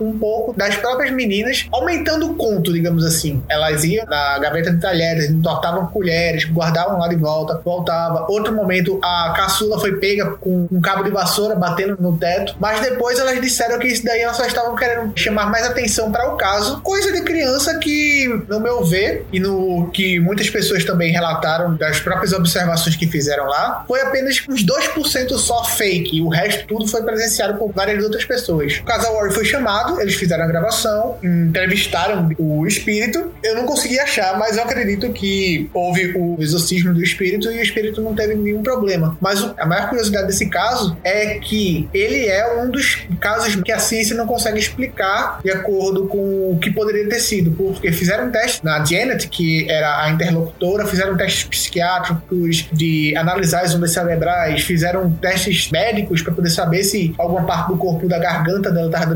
[0.00, 3.42] um pouco das próprias meninas, aumentando o conto, digamos assim.
[3.48, 8.26] Elas iam na gaveta de talheres, entortavam colheres, guardavam lá de volta, voltava.
[8.28, 12.80] Outro momento, a caçula foi pega com um cabo de vassoura batendo no teto, mas
[12.80, 16.36] depois elas disseram que isso daí elas só estavam querendo chamar mais atenção para o
[16.36, 16.80] caso.
[16.80, 22.00] Coisa de criança que, no meu ver, e no que muitas pessoas também relataram das
[22.00, 26.20] próprias observações que fizeram lá, foi apenas uns 2% só fake.
[26.20, 28.78] O resto tudo foi presenciado por várias outras pessoas.
[28.78, 33.32] O casal Warren foi chamado, eles fizeram a gravação, entrevistaram o espírito.
[33.42, 37.62] Eu não consegui achar, mas eu acredito que houve o exorcismo do espírito e o
[37.62, 39.16] espírito não teve nenhum problema.
[39.20, 43.78] Mas a maior curiosidade desse caso é que ele é um dos casos que a
[43.78, 48.30] ciência não consegue explicar de acordo com o que poderia ter sido, porque fizeram um
[48.30, 54.62] teste na Janet, que era a interlocutora, fizeram testes psiquiátricos de analisar as ondas cerebrais,
[54.62, 59.14] fizeram testes médicos para poder saber se alguma parte do corpo da garganta dela estava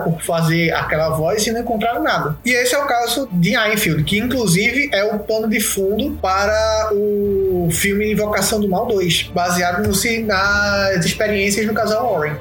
[0.00, 2.36] por fazer aquela voz e não encontraram nada.
[2.44, 6.90] E esse é o caso de Einfield, que inclusive é o pano de fundo para
[6.92, 9.90] o filme Invocação do Mal 2, baseado no,
[10.26, 12.36] nas experiências do casal Warren.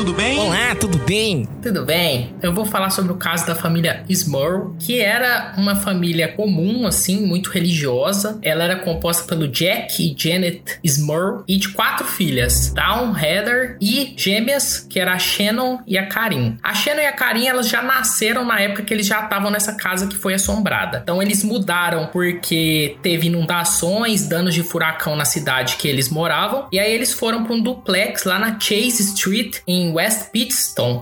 [0.00, 0.38] Tudo bem?
[0.38, 1.46] Olá, tudo bem?
[1.62, 2.34] Tudo bem?
[2.42, 7.20] Eu vou falar sobre o caso da família Smurl, que era uma família comum, assim,
[7.20, 8.38] muito religiosa.
[8.40, 14.14] Ela era composta pelo Jack e Janet Smurl e de quatro filhas, Dawn, Heather e
[14.16, 16.56] gêmeas, que era a Shannon e a Karin.
[16.62, 19.74] A Shannon e a Karin, elas já nasceram na época que eles já estavam nessa
[19.74, 21.00] casa que foi assombrada.
[21.02, 26.78] Então eles mudaram porque teve inundações, danos de furacão na cidade que eles moravam, e
[26.78, 30.30] aí eles foram para um duplex lá na Chase Street, em West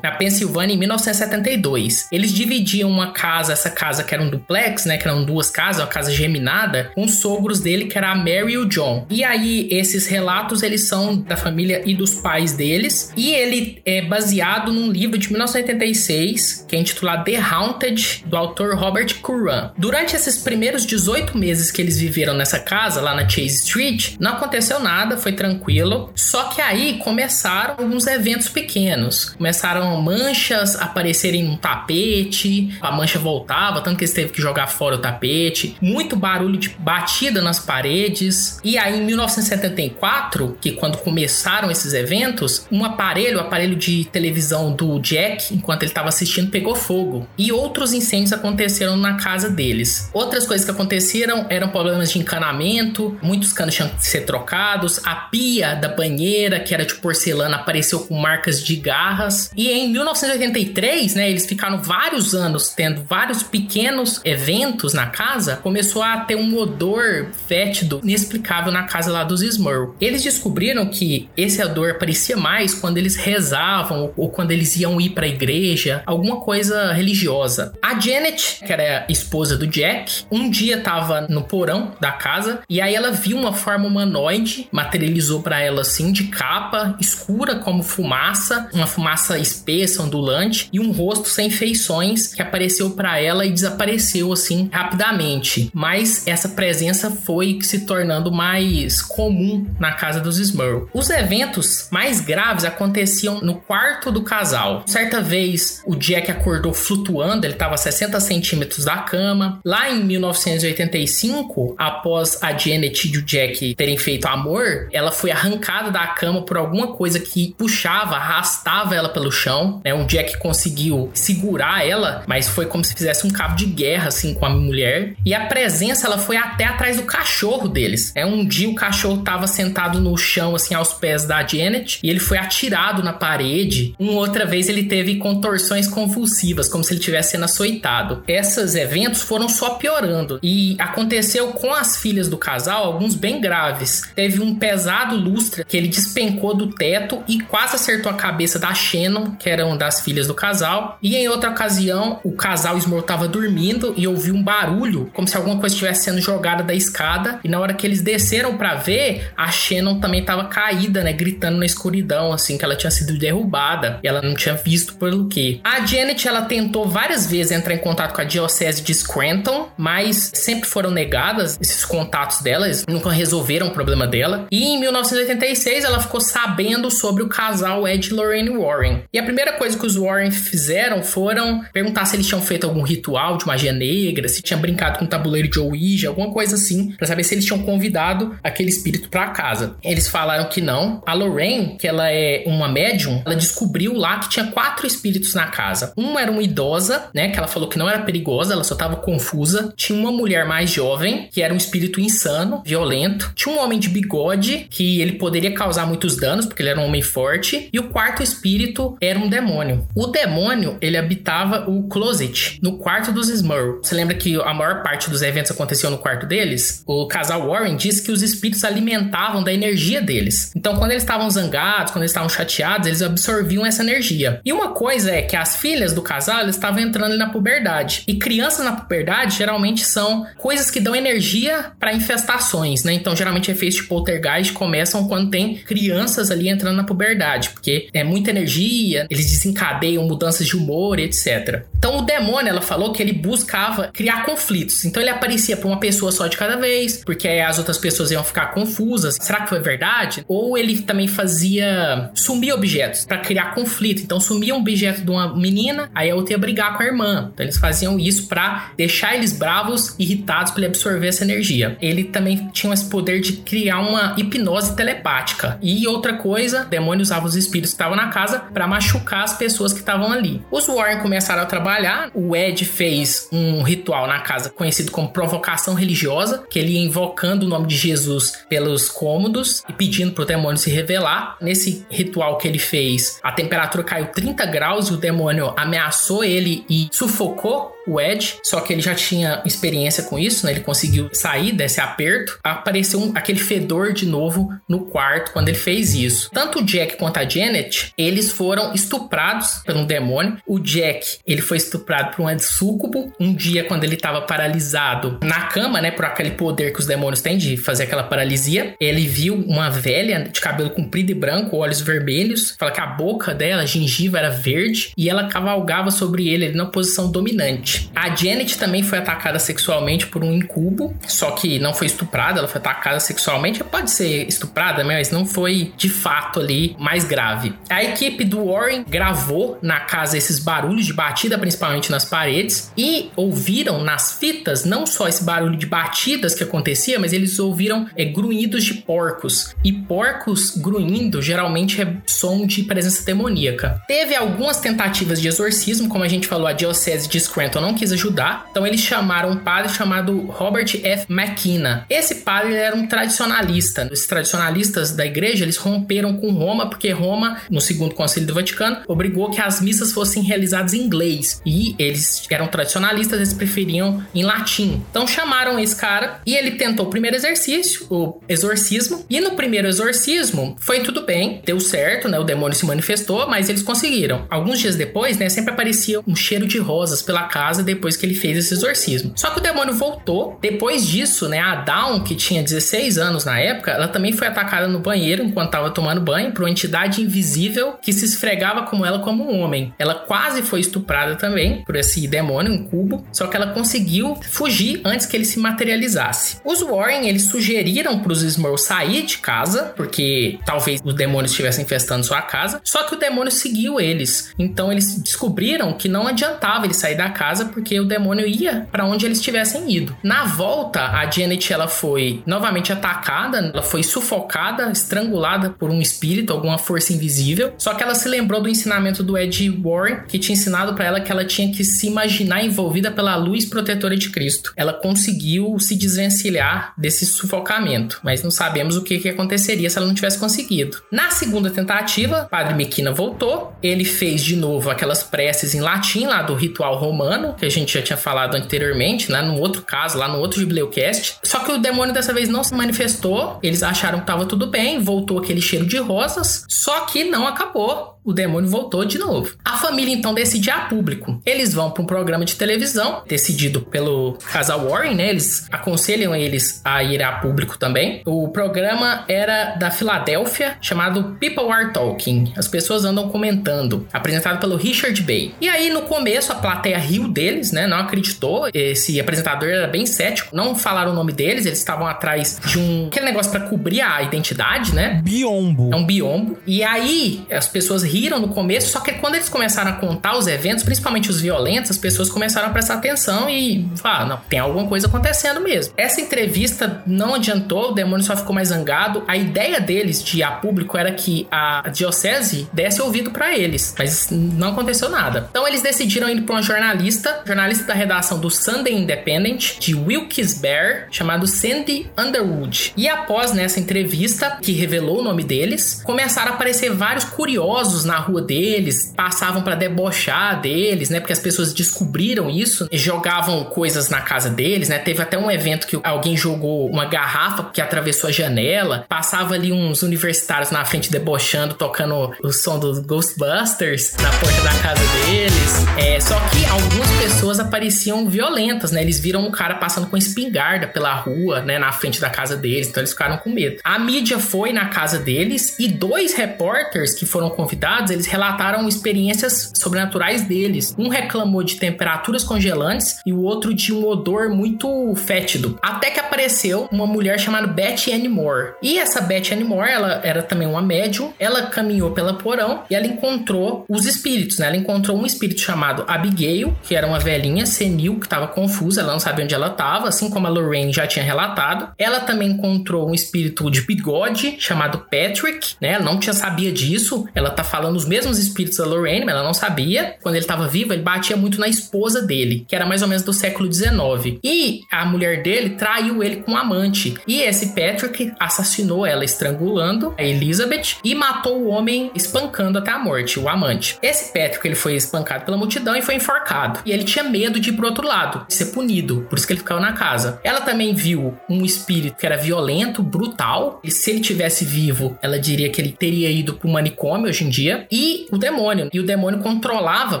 [0.02, 2.08] Na Pensilvânia, em 1972.
[2.10, 4.96] Eles dividiam uma casa, essa casa que era um duplex, né?
[4.96, 8.52] Que eram duas casas, uma casa geminada, com os sogros dele, que era a Mary
[8.52, 9.06] e o John.
[9.10, 13.12] E aí, esses relatos, eles são da família e dos pais deles.
[13.16, 18.76] E ele é baseado num livro de 1986, que é intitulado The Haunted, do autor
[18.76, 19.70] Robert Curran.
[19.76, 24.32] Durante esses primeiros 18 meses que eles viveram nessa casa, lá na Chase Street, não
[24.32, 26.12] aconteceu nada, foi tranquilo.
[26.14, 29.30] Só que aí começaram alguns eventos pequenos.
[29.30, 29.57] Começaram
[30.00, 34.98] manchas aparecerem no tapete, a mancha voltava, tanto que eles teve que jogar fora o
[34.98, 35.76] tapete.
[35.80, 38.58] Muito barulho de batida nas paredes.
[38.64, 44.72] E aí, em 1974, que quando começaram esses eventos, um aparelho, o aparelho de televisão
[44.72, 47.26] do Jack, enquanto ele estava assistindo, pegou fogo.
[47.36, 50.10] E outros incêndios aconteceram na casa deles.
[50.12, 55.14] Outras coisas que aconteceram eram problemas de encanamento, muitos canos tinham que ser trocados, a
[55.14, 59.47] pia da banheira, que era de porcelana, apareceu com marcas de garras.
[59.56, 66.02] E em 1983, né, eles ficaram vários anos tendo vários pequenos eventos na casa, começou
[66.02, 69.94] a ter um odor fétido inexplicável na casa lá dos Smurl.
[70.00, 75.10] Eles descobriram que esse odor aparecia mais quando eles rezavam ou quando eles iam ir
[75.10, 77.72] para a igreja, alguma coisa religiosa.
[77.82, 82.60] A Janet, que era a esposa do Jack, um dia tava no porão da casa
[82.68, 87.82] e aí ela viu uma forma humanoide, materializou para ela assim de capa escura como
[87.82, 93.50] fumaça, uma fumaça espessa, ondulante e um rosto sem feições que apareceu para ela e
[93.50, 95.70] desapareceu assim rapidamente.
[95.74, 100.88] Mas essa presença foi se tornando mais comum na casa dos Smurl.
[100.94, 104.84] Os eventos mais graves aconteciam no quarto do casal.
[104.86, 109.60] Certa vez o Jack acordou flutuando, ele estava a 60 centímetros da cama.
[109.64, 115.90] Lá em 1985, após a Janet e o Jack terem feito amor, ela foi arrancada
[115.90, 119.80] da cama por alguma coisa que puxava, arrastava ela pelo chão.
[119.84, 119.92] Né?
[119.92, 124.32] Um Jack conseguiu segurar ela, mas foi como se fizesse um cabo de guerra assim
[124.32, 125.14] com a mulher.
[125.26, 128.12] E a presença ela foi até atrás do cachorro deles.
[128.14, 132.08] É um dia o cachorro estava sentado no chão assim aos pés da Janet e
[132.08, 133.94] ele foi atirado na parede.
[133.98, 138.22] Uma outra vez ele teve contorções convulsivas, como se ele tivesse sendo açoitado.
[138.28, 144.02] Esses eventos foram só piorando e aconteceu com as filhas do casal alguns bem graves.
[144.14, 148.72] Teve um pesado lustre que ele despencou do teto e quase acertou a cabeça da
[148.74, 149.07] Shannon,
[149.38, 150.98] que era uma das filhas do casal.
[151.02, 155.36] E em outra ocasião, o casal Smurl estava dormindo e ouviu um barulho, como se
[155.36, 157.40] alguma coisa estivesse sendo jogada da escada.
[157.44, 161.58] E na hora que eles desceram para ver, a Shannon também estava caída, né, gritando
[161.58, 165.60] na escuridão, assim, que ela tinha sido derrubada e ela não tinha visto pelo quê.
[165.64, 170.30] A Janet, ela tentou várias vezes entrar em contato com a diocese de Scranton, mas
[170.34, 174.46] sempre foram negadas esses contatos dela, eles nunca resolveram o problema dela.
[174.50, 178.97] E em 1986, ela ficou sabendo sobre o casal Ed e Lorraine Warren.
[179.12, 182.82] E a primeira coisa que os Warren fizeram foram perguntar se eles tinham feito algum
[182.82, 186.92] ritual de magia negra, se tinham brincado com um tabuleiro de Ouija, alguma coisa assim,
[186.92, 189.76] para saber se eles tinham convidado aquele espírito para casa.
[189.82, 191.02] Eles falaram que não.
[191.06, 195.46] A Lorraine, que ela é uma médium, ela descobriu lá que tinha quatro espíritos na
[195.46, 195.92] casa.
[195.96, 198.96] Uma era uma idosa, né, que ela falou que não era perigosa, ela só tava
[198.96, 199.72] confusa.
[199.76, 203.32] Tinha uma mulher mais jovem, que era um espírito insano, violento.
[203.34, 206.86] Tinha um homem de bigode, que ele poderia causar muitos danos, porque ele era um
[206.86, 209.86] homem forte, e o quarto espírito era um demônio.
[209.94, 213.80] O demônio, ele habitava o closet, no quarto dos Smurl.
[213.82, 216.82] Você lembra que a maior parte dos eventos aconteceu no quarto deles?
[216.86, 220.52] O casal Warren disse que os espíritos alimentavam da energia deles.
[220.56, 224.40] Então, quando eles estavam zangados, quando eles estavam chateados, eles absorviam essa energia.
[224.44, 228.02] E uma coisa é que as filhas do casal estavam entrando na puberdade.
[228.06, 232.92] E crianças na puberdade geralmente são coisas que dão energia para infestações, né?
[232.92, 238.04] Então, geralmente efeitos de poltergeist começam quando tem crianças ali entrando na puberdade, porque é
[238.04, 238.77] muita energia,
[239.10, 241.64] eles desencadeiam mudanças de humor, etc.
[241.76, 244.84] Então, o demônio, ela falou que ele buscava criar conflitos.
[244.84, 248.24] Então, ele aparecia para uma pessoa só de cada vez, porque as outras pessoas iam
[248.24, 249.16] ficar confusas.
[249.20, 250.24] Será que foi verdade?
[250.26, 254.02] Ou ele também fazia sumir objetos para criar conflito.
[254.02, 257.30] Então, sumia um objeto de uma menina, aí a outra ia brigar com a irmã.
[257.32, 261.76] Então, eles faziam isso para deixar eles bravos, irritados, para ele absorver essa energia.
[261.80, 265.58] Ele também tinha esse poder de criar uma hipnose telepática.
[265.62, 269.36] E outra coisa, o demônio usava os espíritos que estavam na casa para machucar as
[269.36, 270.42] pessoas que estavam ali.
[270.50, 272.10] Os Warren começaram a trabalhar.
[272.14, 277.46] O Ed fez um ritual na casa conhecido como provocação religiosa, que ele ia invocando
[277.46, 281.36] o nome de Jesus pelos cômodos e pedindo pro demônio se revelar.
[281.40, 286.64] Nesse ritual que ele fez, a temperatura caiu 30 graus e o demônio ameaçou ele
[286.68, 290.52] e sufocou o Ed, só que ele já tinha experiência com isso, né?
[290.52, 292.38] Ele conseguiu sair desse aperto.
[292.42, 296.30] Apareceu um, aquele fedor de novo no quarto quando ele fez isso.
[296.30, 300.36] Tanto o Jack quanto a Janet, eles foram estuprados por um demônio.
[300.46, 303.12] O Jack, ele foi estuprado por um súcubo.
[303.18, 305.90] Um dia, quando ele estava paralisado na cama, né?
[305.90, 310.28] Por aquele poder que os demônios têm de fazer aquela paralisia, ele viu uma velha
[310.30, 312.54] de cabelo comprido e branco, olhos vermelhos.
[312.58, 316.56] Fala que a boca dela, a gengiva, era verde e ela cavalgava sobre ele, ele
[316.56, 317.77] na posição dominante.
[317.94, 322.48] A Janet também foi atacada sexualmente por um incubo, só que não foi estuprada, ela
[322.48, 323.62] foi atacada sexualmente.
[323.64, 327.54] Pode ser estuprada, mas não foi de fato ali mais grave.
[327.68, 333.10] A equipe do Warren gravou na casa esses barulhos de batida, principalmente nas paredes, e
[333.16, 338.04] ouviram nas fitas não só esse barulho de batidas que acontecia, mas eles ouviram é,
[338.04, 339.54] grunhidos de porcos.
[339.64, 343.82] E porcos grunhindo geralmente é som de presença demoníaca.
[343.86, 347.92] Teve algumas tentativas de exorcismo, como a gente falou, a diocese de Scranton não quis
[347.92, 351.06] ajudar, então eles chamaram um padre chamado Robert F.
[351.10, 351.86] McKenna.
[351.88, 353.88] Esse padre era um tradicionalista.
[353.90, 358.78] Os tradicionalistas da igreja eles romperam com Roma porque Roma, no segundo concílio do Vaticano,
[358.86, 364.22] obrigou que as missas fossem realizadas em inglês e eles eram tradicionalistas, eles preferiam em
[364.22, 364.82] latim.
[364.90, 369.68] Então chamaram esse cara e ele tentou o primeiro exercício, o exorcismo, e no primeiro
[369.68, 372.18] exorcismo foi tudo bem, deu certo, né?
[372.18, 374.26] O demônio se manifestou, mas eles conseguiram.
[374.30, 378.14] Alguns dias depois, né, sempre aparecia um cheiro de rosas pela casa depois que ele
[378.14, 379.12] fez esse exorcismo.
[379.16, 380.38] Só que o demônio voltou.
[380.40, 384.68] Depois disso, né, a Dawn, que tinha 16 anos na época, ela também foi atacada
[384.68, 388.98] no banheiro enquanto estava tomando banho por uma entidade invisível que se esfregava com ela
[389.00, 389.72] como um homem.
[389.78, 394.80] Ela quase foi estuprada também por esse demônio, um cubo, só que ela conseguiu fugir
[394.84, 396.38] antes que ele se materializasse.
[396.44, 401.64] Os Warren, eles sugeriram para os Smurls sair de casa, porque talvez os demônios estivessem
[401.64, 404.32] infestando sua casa, só que o demônio seguiu eles.
[404.38, 408.84] Então eles descobriram que não adiantava ele sair da casa porque o demônio ia para
[408.84, 409.96] onde eles tivessem ido.
[410.02, 416.32] Na volta, a Janet ela foi novamente atacada, ela foi sufocada, estrangulada por um espírito,
[416.32, 417.52] alguma força invisível.
[417.58, 421.00] Só que ela se lembrou do ensinamento do Ed Warren, que tinha ensinado para ela
[421.00, 424.52] que ela tinha que se imaginar envolvida pela luz protetora de Cristo.
[424.56, 429.86] Ela conseguiu se desvencilhar desse sufocamento, mas não sabemos o que, que aconteceria se ela
[429.86, 430.78] não tivesse conseguido.
[430.90, 436.22] Na segunda tentativa, Padre Mequina voltou, ele fez de novo aquelas preces em latim lá
[436.22, 439.22] do ritual romano, que a gente já tinha falado anteriormente, né?
[439.22, 441.16] No outro caso, lá no outro Bibliocast.
[441.22, 443.38] Só que o demônio dessa vez não se manifestou.
[443.42, 446.44] Eles acharam que tava tudo bem, voltou aquele cheiro de rosas.
[446.48, 449.36] Só que não acabou o demônio voltou de novo.
[449.44, 451.20] A família então decide a público.
[451.24, 455.10] Eles vão para um programa de televisão decidido pelo casal Warren, né?
[455.10, 458.02] Eles aconselham eles a ir a público também.
[458.06, 462.32] O programa era da Filadélfia, chamado People Are Talking.
[462.36, 465.34] As pessoas andam comentando, apresentado pelo Richard Bay.
[465.40, 467.66] E aí no começo a plateia riu deles, né?
[467.66, 468.48] Não acreditou.
[468.52, 472.88] Esse apresentador era bem cético, não falaram o nome deles, eles estavam atrás de um
[472.88, 475.00] aquele negócio para cobrir a identidade, né?
[475.02, 475.70] Biombo.
[475.72, 476.38] É um biombo.
[476.46, 480.26] E aí as pessoas riram no começo, só que quando eles começaram a contar os
[480.26, 484.38] eventos, principalmente os violentos, as pessoas começaram a prestar atenção e falar, ah, não, tem
[484.38, 485.72] alguma coisa acontecendo mesmo.
[485.76, 489.02] Essa entrevista não adiantou, o demônio só ficou mais zangado.
[489.06, 493.74] A ideia deles de ir a público era que a diocese desse ouvido para eles,
[493.78, 495.28] mas não aconteceu nada.
[495.30, 500.84] Então eles decidiram ir para uma jornalista, jornalista da redação do Sunday Independent, de Wilkes-Barre,
[500.90, 502.72] chamado Sandy Underwood.
[502.76, 507.98] E após nessa entrevista, que revelou o nome deles, começaram a aparecer vários curiosos na
[507.98, 511.00] rua deles, passavam para debochar deles, né?
[511.00, 514.78] Porque as pessoas descobriram isso, jogavam coisas na casa deles, né?
[514.78, 519.52] Teve até um evento que alguém jogou uma garrafa que atravessou a janela, passava ali
[519.52, 525.66] uns universitários na frente debochando, tocando o som dos Ghostbusters na porta da casa deles.
[525.76, 528.82] É, só que algumas pessoas apareciam violentas, né?
[528.82, 532.68] Eles viram um cara passando com espingarda pela rua, né, na frente da casa deles,
[532.68, 533.60] então eles ficaram com medo.
[533.64, 539.52] A mídia foi na casa deles e dois repórteres que foram convidados, eles relataram experiências
[539.54, 540.74] sobrenaturais deles.
[540.78, 545.58] Um reclamou de temperaturas congelantes e o outro de um odor muito fétido.
[545.62, 548.52] Até que apareceu uma mulher chamada Betty Ann Moore.
[548.62, 551.12] E essa Betty Ann Moore, ela era também uma médium.
[551.18, 554.46] Ela caminhou pela porão e ela encontrou os espíritos, né?
[554.46, 558.92] Ela encontrou um espírito chamado Abigail, que era uma velhinha senil que estava confusa, ela
[558.92, 561.70] não sabia onde ela estava, assim como a Lorraine já tinha relatado.
[561.78, 565.74] Ela também encontrou um espírito de bigode chamado Patrick, né?
[565.74, 567.06] Ela não tinha sabia disso.
[567.14, 569.96] Ela tá falando os mesmos espíritos da Lorraine, mas ela não sabia.
[570.02, 573.02] Quando ele estava vivo, ele batia muito na esposa dele, que era mais ou menos
[573.02, 574.18] do século XIX.
[574.22, 576.94] E a mulher dele traiu ele com um amante.
[577.06, 582.78] E esse Patrick assassinou ela estrangulando a Elizabeth e matou o homem espancando até a
[582.78, 583.78] morte, o amante.
[583.82, 586.60] Esse Patrick ele foi espancado pela multidão e foi enforcado.
[586.64, 589.32] E ele tinha medo de ir pro outro lado, de ser punido, por isso que
[589.32, 590.20] ele ficava na casa.
[590.22, 595.18] Ela também viu um espírito que era violento, brutal, e se ele tivesse vivo, ela
[595.18, 598.68] diria que ele teria ido pro manicômio hoje em dia, e o demônio.
[598.72, 600.00] E o demônio controlava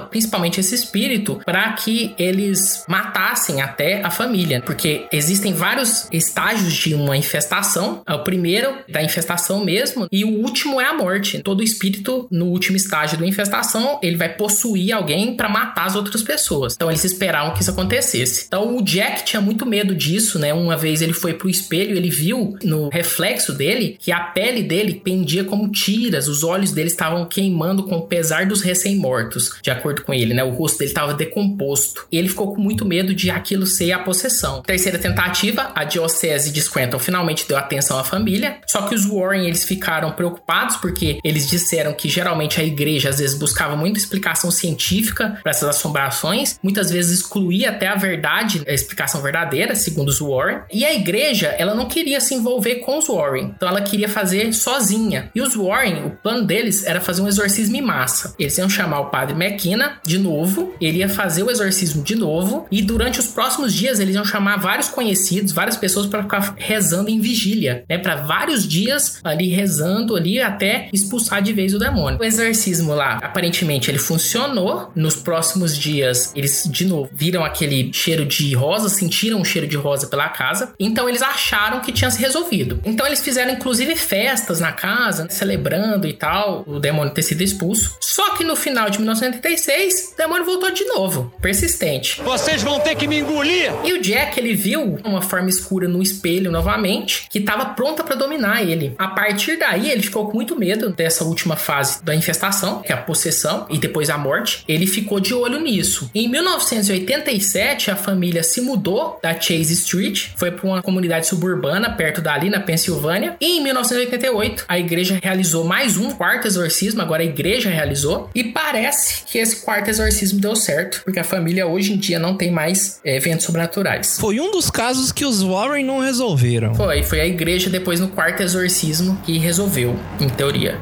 [0.00, 6.94] principalmente esse espírito para que eles matassem até a família, porque existem vários estágios de
[6.94, 8.02] uma infestação.
[8.08, 11.42] O primeiro da infestação mesmo, e o último é a morte.
[11.42, 16.22] Todo espírito no último estágio da infestação, ele vai possuir alguém para matar as outras
[16.22, 16.74] pessoas.
[16.74, 18.44] Então eles esperavam que isso acontecesse.
[18.46, 20.52] Então o Jack tinha muito medo disso, né?
[20.52, 25.00] Uma vez ele foi pro espelho, ele viu no reflexo dele que a pele dele
[25.02, 30.02] pendia como tiras, os olhos dele estavam queimando com o pesar dos recém-mortos, de acordo
[30.02, 30.42] com ele, né?
[30.42, 32.04] O rosto dele estava decomposto.
[32.10, 34.60] E ele ficou com muito medo de aquilo ser a possessão.
[34.62, 39.46] Terceira tentativa, a diocese de Scranton finalmente deu atenção à família, só que os Warren
[39.46, 44.50] eles ficaram preocupados porque eles disseram que geralmente a igreja às vezes buscava muita explicação
[44.50, 50.18] científica para essas assombrações, muitas vezes excluía até a verdade, a explicação verdadeira, segundo os
[50.18, 50.62] Warren.
[50.72, 54.52] E a igreja, ela não queria se envolver com os Warren, então ela queria fazer
[54.52, 55.30] sozinha.
[55.32, 58.34] E os Warren, o plano deles era fazer um exorcismo em massa.
[58.38, 62.66] Eles iam chamar o padre McKenna de novo, ele ia fazer o exorcismo de novo,
[62.70, 67.10] e durante os próximos dias eles iam chamar vários conhecidos, várias pessoas para ficar rezando
[67.10, 67.98] em vigília, né?
[67.98, 72.18] Para vários dias ali rezando ali até expulsar de vez o demônio.
[72.20, 74.90] O exorcismo lá, aparentemente, ele funcionou.
[74.94, 79.76] Nos próximos dias, eles de novo viram aquele cheiro de rosa, sentiram um cheiro de
[79.76, 80.72] rosa pela casa.
[80.78, 82.80] Então eles acharam que tinha se resolvido.
[82.84, 87.42] Então eles fizeram inclusive festas na casa, né, celebrando e tal, o demônio ter sido
[87.42, 87.96] expulso.
[88.00, 92.22] Só que no final de 1986, o demônio voltou de novo, persistente.
[92.22, 93.72] Vocês vão ter que me engolir!
[93.84, 98.14] E o Jack, ele viu uma forma escura no espelho novamente, que estava pronta para
[98.14, 98.94] dominar ele.
[98.96, 102.94] A partir daí, ele ficou com muito medo dessa última fase da infestação, que é
[102.94, 104.62] a possessão e depois a morte.
[104.68, 106.08] Ele ficou de olho nisso.
[106.14, 112.20] Em 1987, a família se mudou da Chase Street, foi para uma comunidade suburbana perto
[112.20, 113.36] dali, na Pensilvânia.
[113.40, 118.30] E em 1988, a igreja realizou mais um quarto exorcismo, agora a igreja realizou.
[118.34, 122.36] E parece que esse quarto exorcismo deu certo, porque a família hoje em dia não
[122.36, 124.18] tem mais é, eventos sobrenaturais.
[124.20, 126.74] Foi um dos casos que os Warren não resolveram.
[126.74, 130.78] Foi, foi a igreja depois no quarto exorcismo que resolveu, em teoria.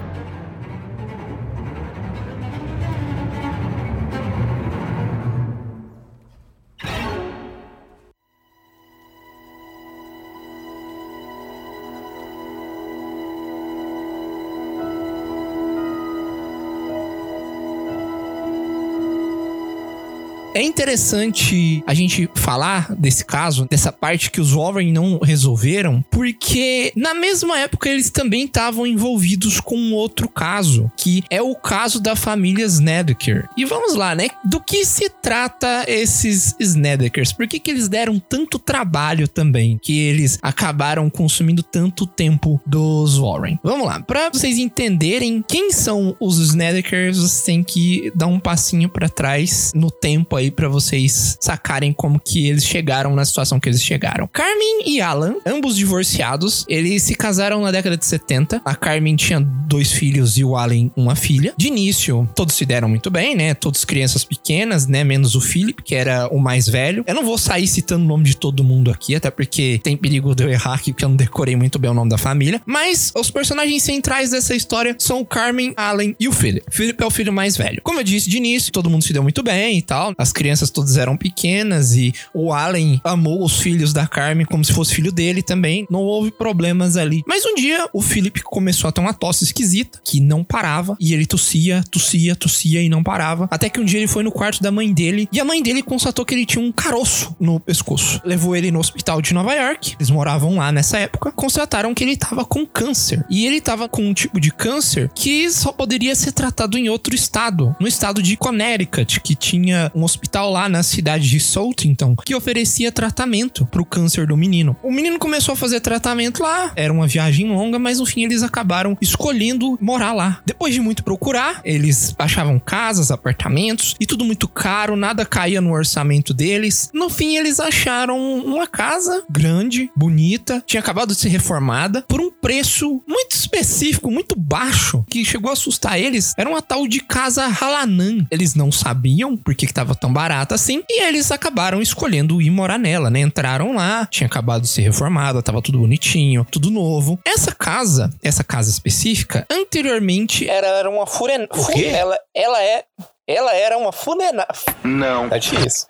[20.57, 26.95] É interessante a gente falar desse caso, dessa parte que os Warren não resolveram, porque
[26.97, 32.17] na mesma época eles também estavam envolvidos com outro caso, que é o caso da
[32.17, 33.47] família Snedeker.
[33.55, 34.29] E vamos lá, né?
[34.47, 37.35] Do que se trata esses Snedekers?
[37.35, 39.77] Por que, que eles deram tanto trabalho também?
[39.77, 43.59] Que eles acabaram consumindo tanto tempo dos Warren?
[43.63, 48.89] Vamos lá, para vocês entenderem quem são os Snedekers, vocês têm que dar um passinho
[48.89, 53.69] para trás no tempo aí para vocês sacarem como que eles chegaram na situação que
[53.69, 54.29] eles chegaram.
[54.33, 58.61] Carmen e Alan, ambos divorciados, eles se casaram na década de 70.
[58.65, 61.55] A Carmen tinha dois filhos e o Alan uma filha.
[61.57, 63.55] De início, todos se deram muito bem, né?
[63.55, 65.05] Todos crianças pequenas, né?
[65.05, 67.05] Menos o Philip, que era o mais velho.
[67.07, 70.35] Eu não vou sair citando o nome de todo mundo aqui, até porque tem perigo
[70.35, 72.61] de eu errar aqui, porque eu não decorei muito bem o nome da família.
[72.67, 76.65] Mas os personagens centrais dessa história são o Carmen, Alan e o Philip.
[76.71, 77.81] Philip é o filho mais velho.
[77.83, 80.13] Como eu disse de início, todo mundo se deu muito bem e tal.
[80.19, 84.71] As crianças todas eram pequenas e o Alan amou os filhos da Carmen como se
[84.71, 85.87] fosse filho dele também.
[85.91, 87.25] Não houve problemas ali.
[87.27, 91.15] Mas um dia o Philip começou a ter uma tosse esquisita que não parava e
[91.15, 93.49] ele tossia, tossia, tossia e não parava.
[93.51, 95.83] Até que um dia ele foi no quarto da mãe dele e a mãe dele
[95.83, 98.21] constatou que ele tinha um caroço no pescoço.
[98.23, 99.97] Levou ele no hospital de Nova York.
[99.99, 101.33] Eles moravam lá nessa época.
[101.33, 103.25] Constataram que ele tava com câncer.
[103.31, 107.15] E ele tava com um tipo de câncer que só poderia ser tratado em outro
[107.15, 112.35] estado, no estado de Connecticut, que tinha um hospital lá na cidade de Saltington que
[112.35, 114.77] oferecia tratamento pro câncer do menino.
[114.83, 118.43] O menino começou a fazer tratamento lá, era uma viagem longa, mas no fim eles
[118.43, 120.41] acabaram escolhendo morar lá.
[120.45, 125.73] Depois de muito procurar, eles achavam casas, apartamentos e tudo muito caro, nada caía no
[125.73, 126.91] orçamento deles.
[126.93, 132.31] No fim, eles acharam uma casa grande, bonita, tinha acabado de ser reformada por um
[132.31, 136.33] preço muito específico, muito baixo, que chegou a assustar eles.
[136.37, 138.27] Era uma tal de casa Halanan.
[138.31, 142.79] Eles não sabiam por que estava tão barata assim e eles acabaram escolhendo ir morar
[142.79, 143.21] nela, né?
[143.21, 147.19] Entraram lá, tinha acabado de ser reformada, tava tudo bonitinho, tudo novo.
[147.23, 151.47] Essa casa, essa casa específica, anteriormente era, era uma furena.
[151.77, 152.85] Ela, ela é
[153.29, 154.47] ela era uma funerária.
[154.85, 155.29] Não.
[155.29, 155.87] Tá difícil.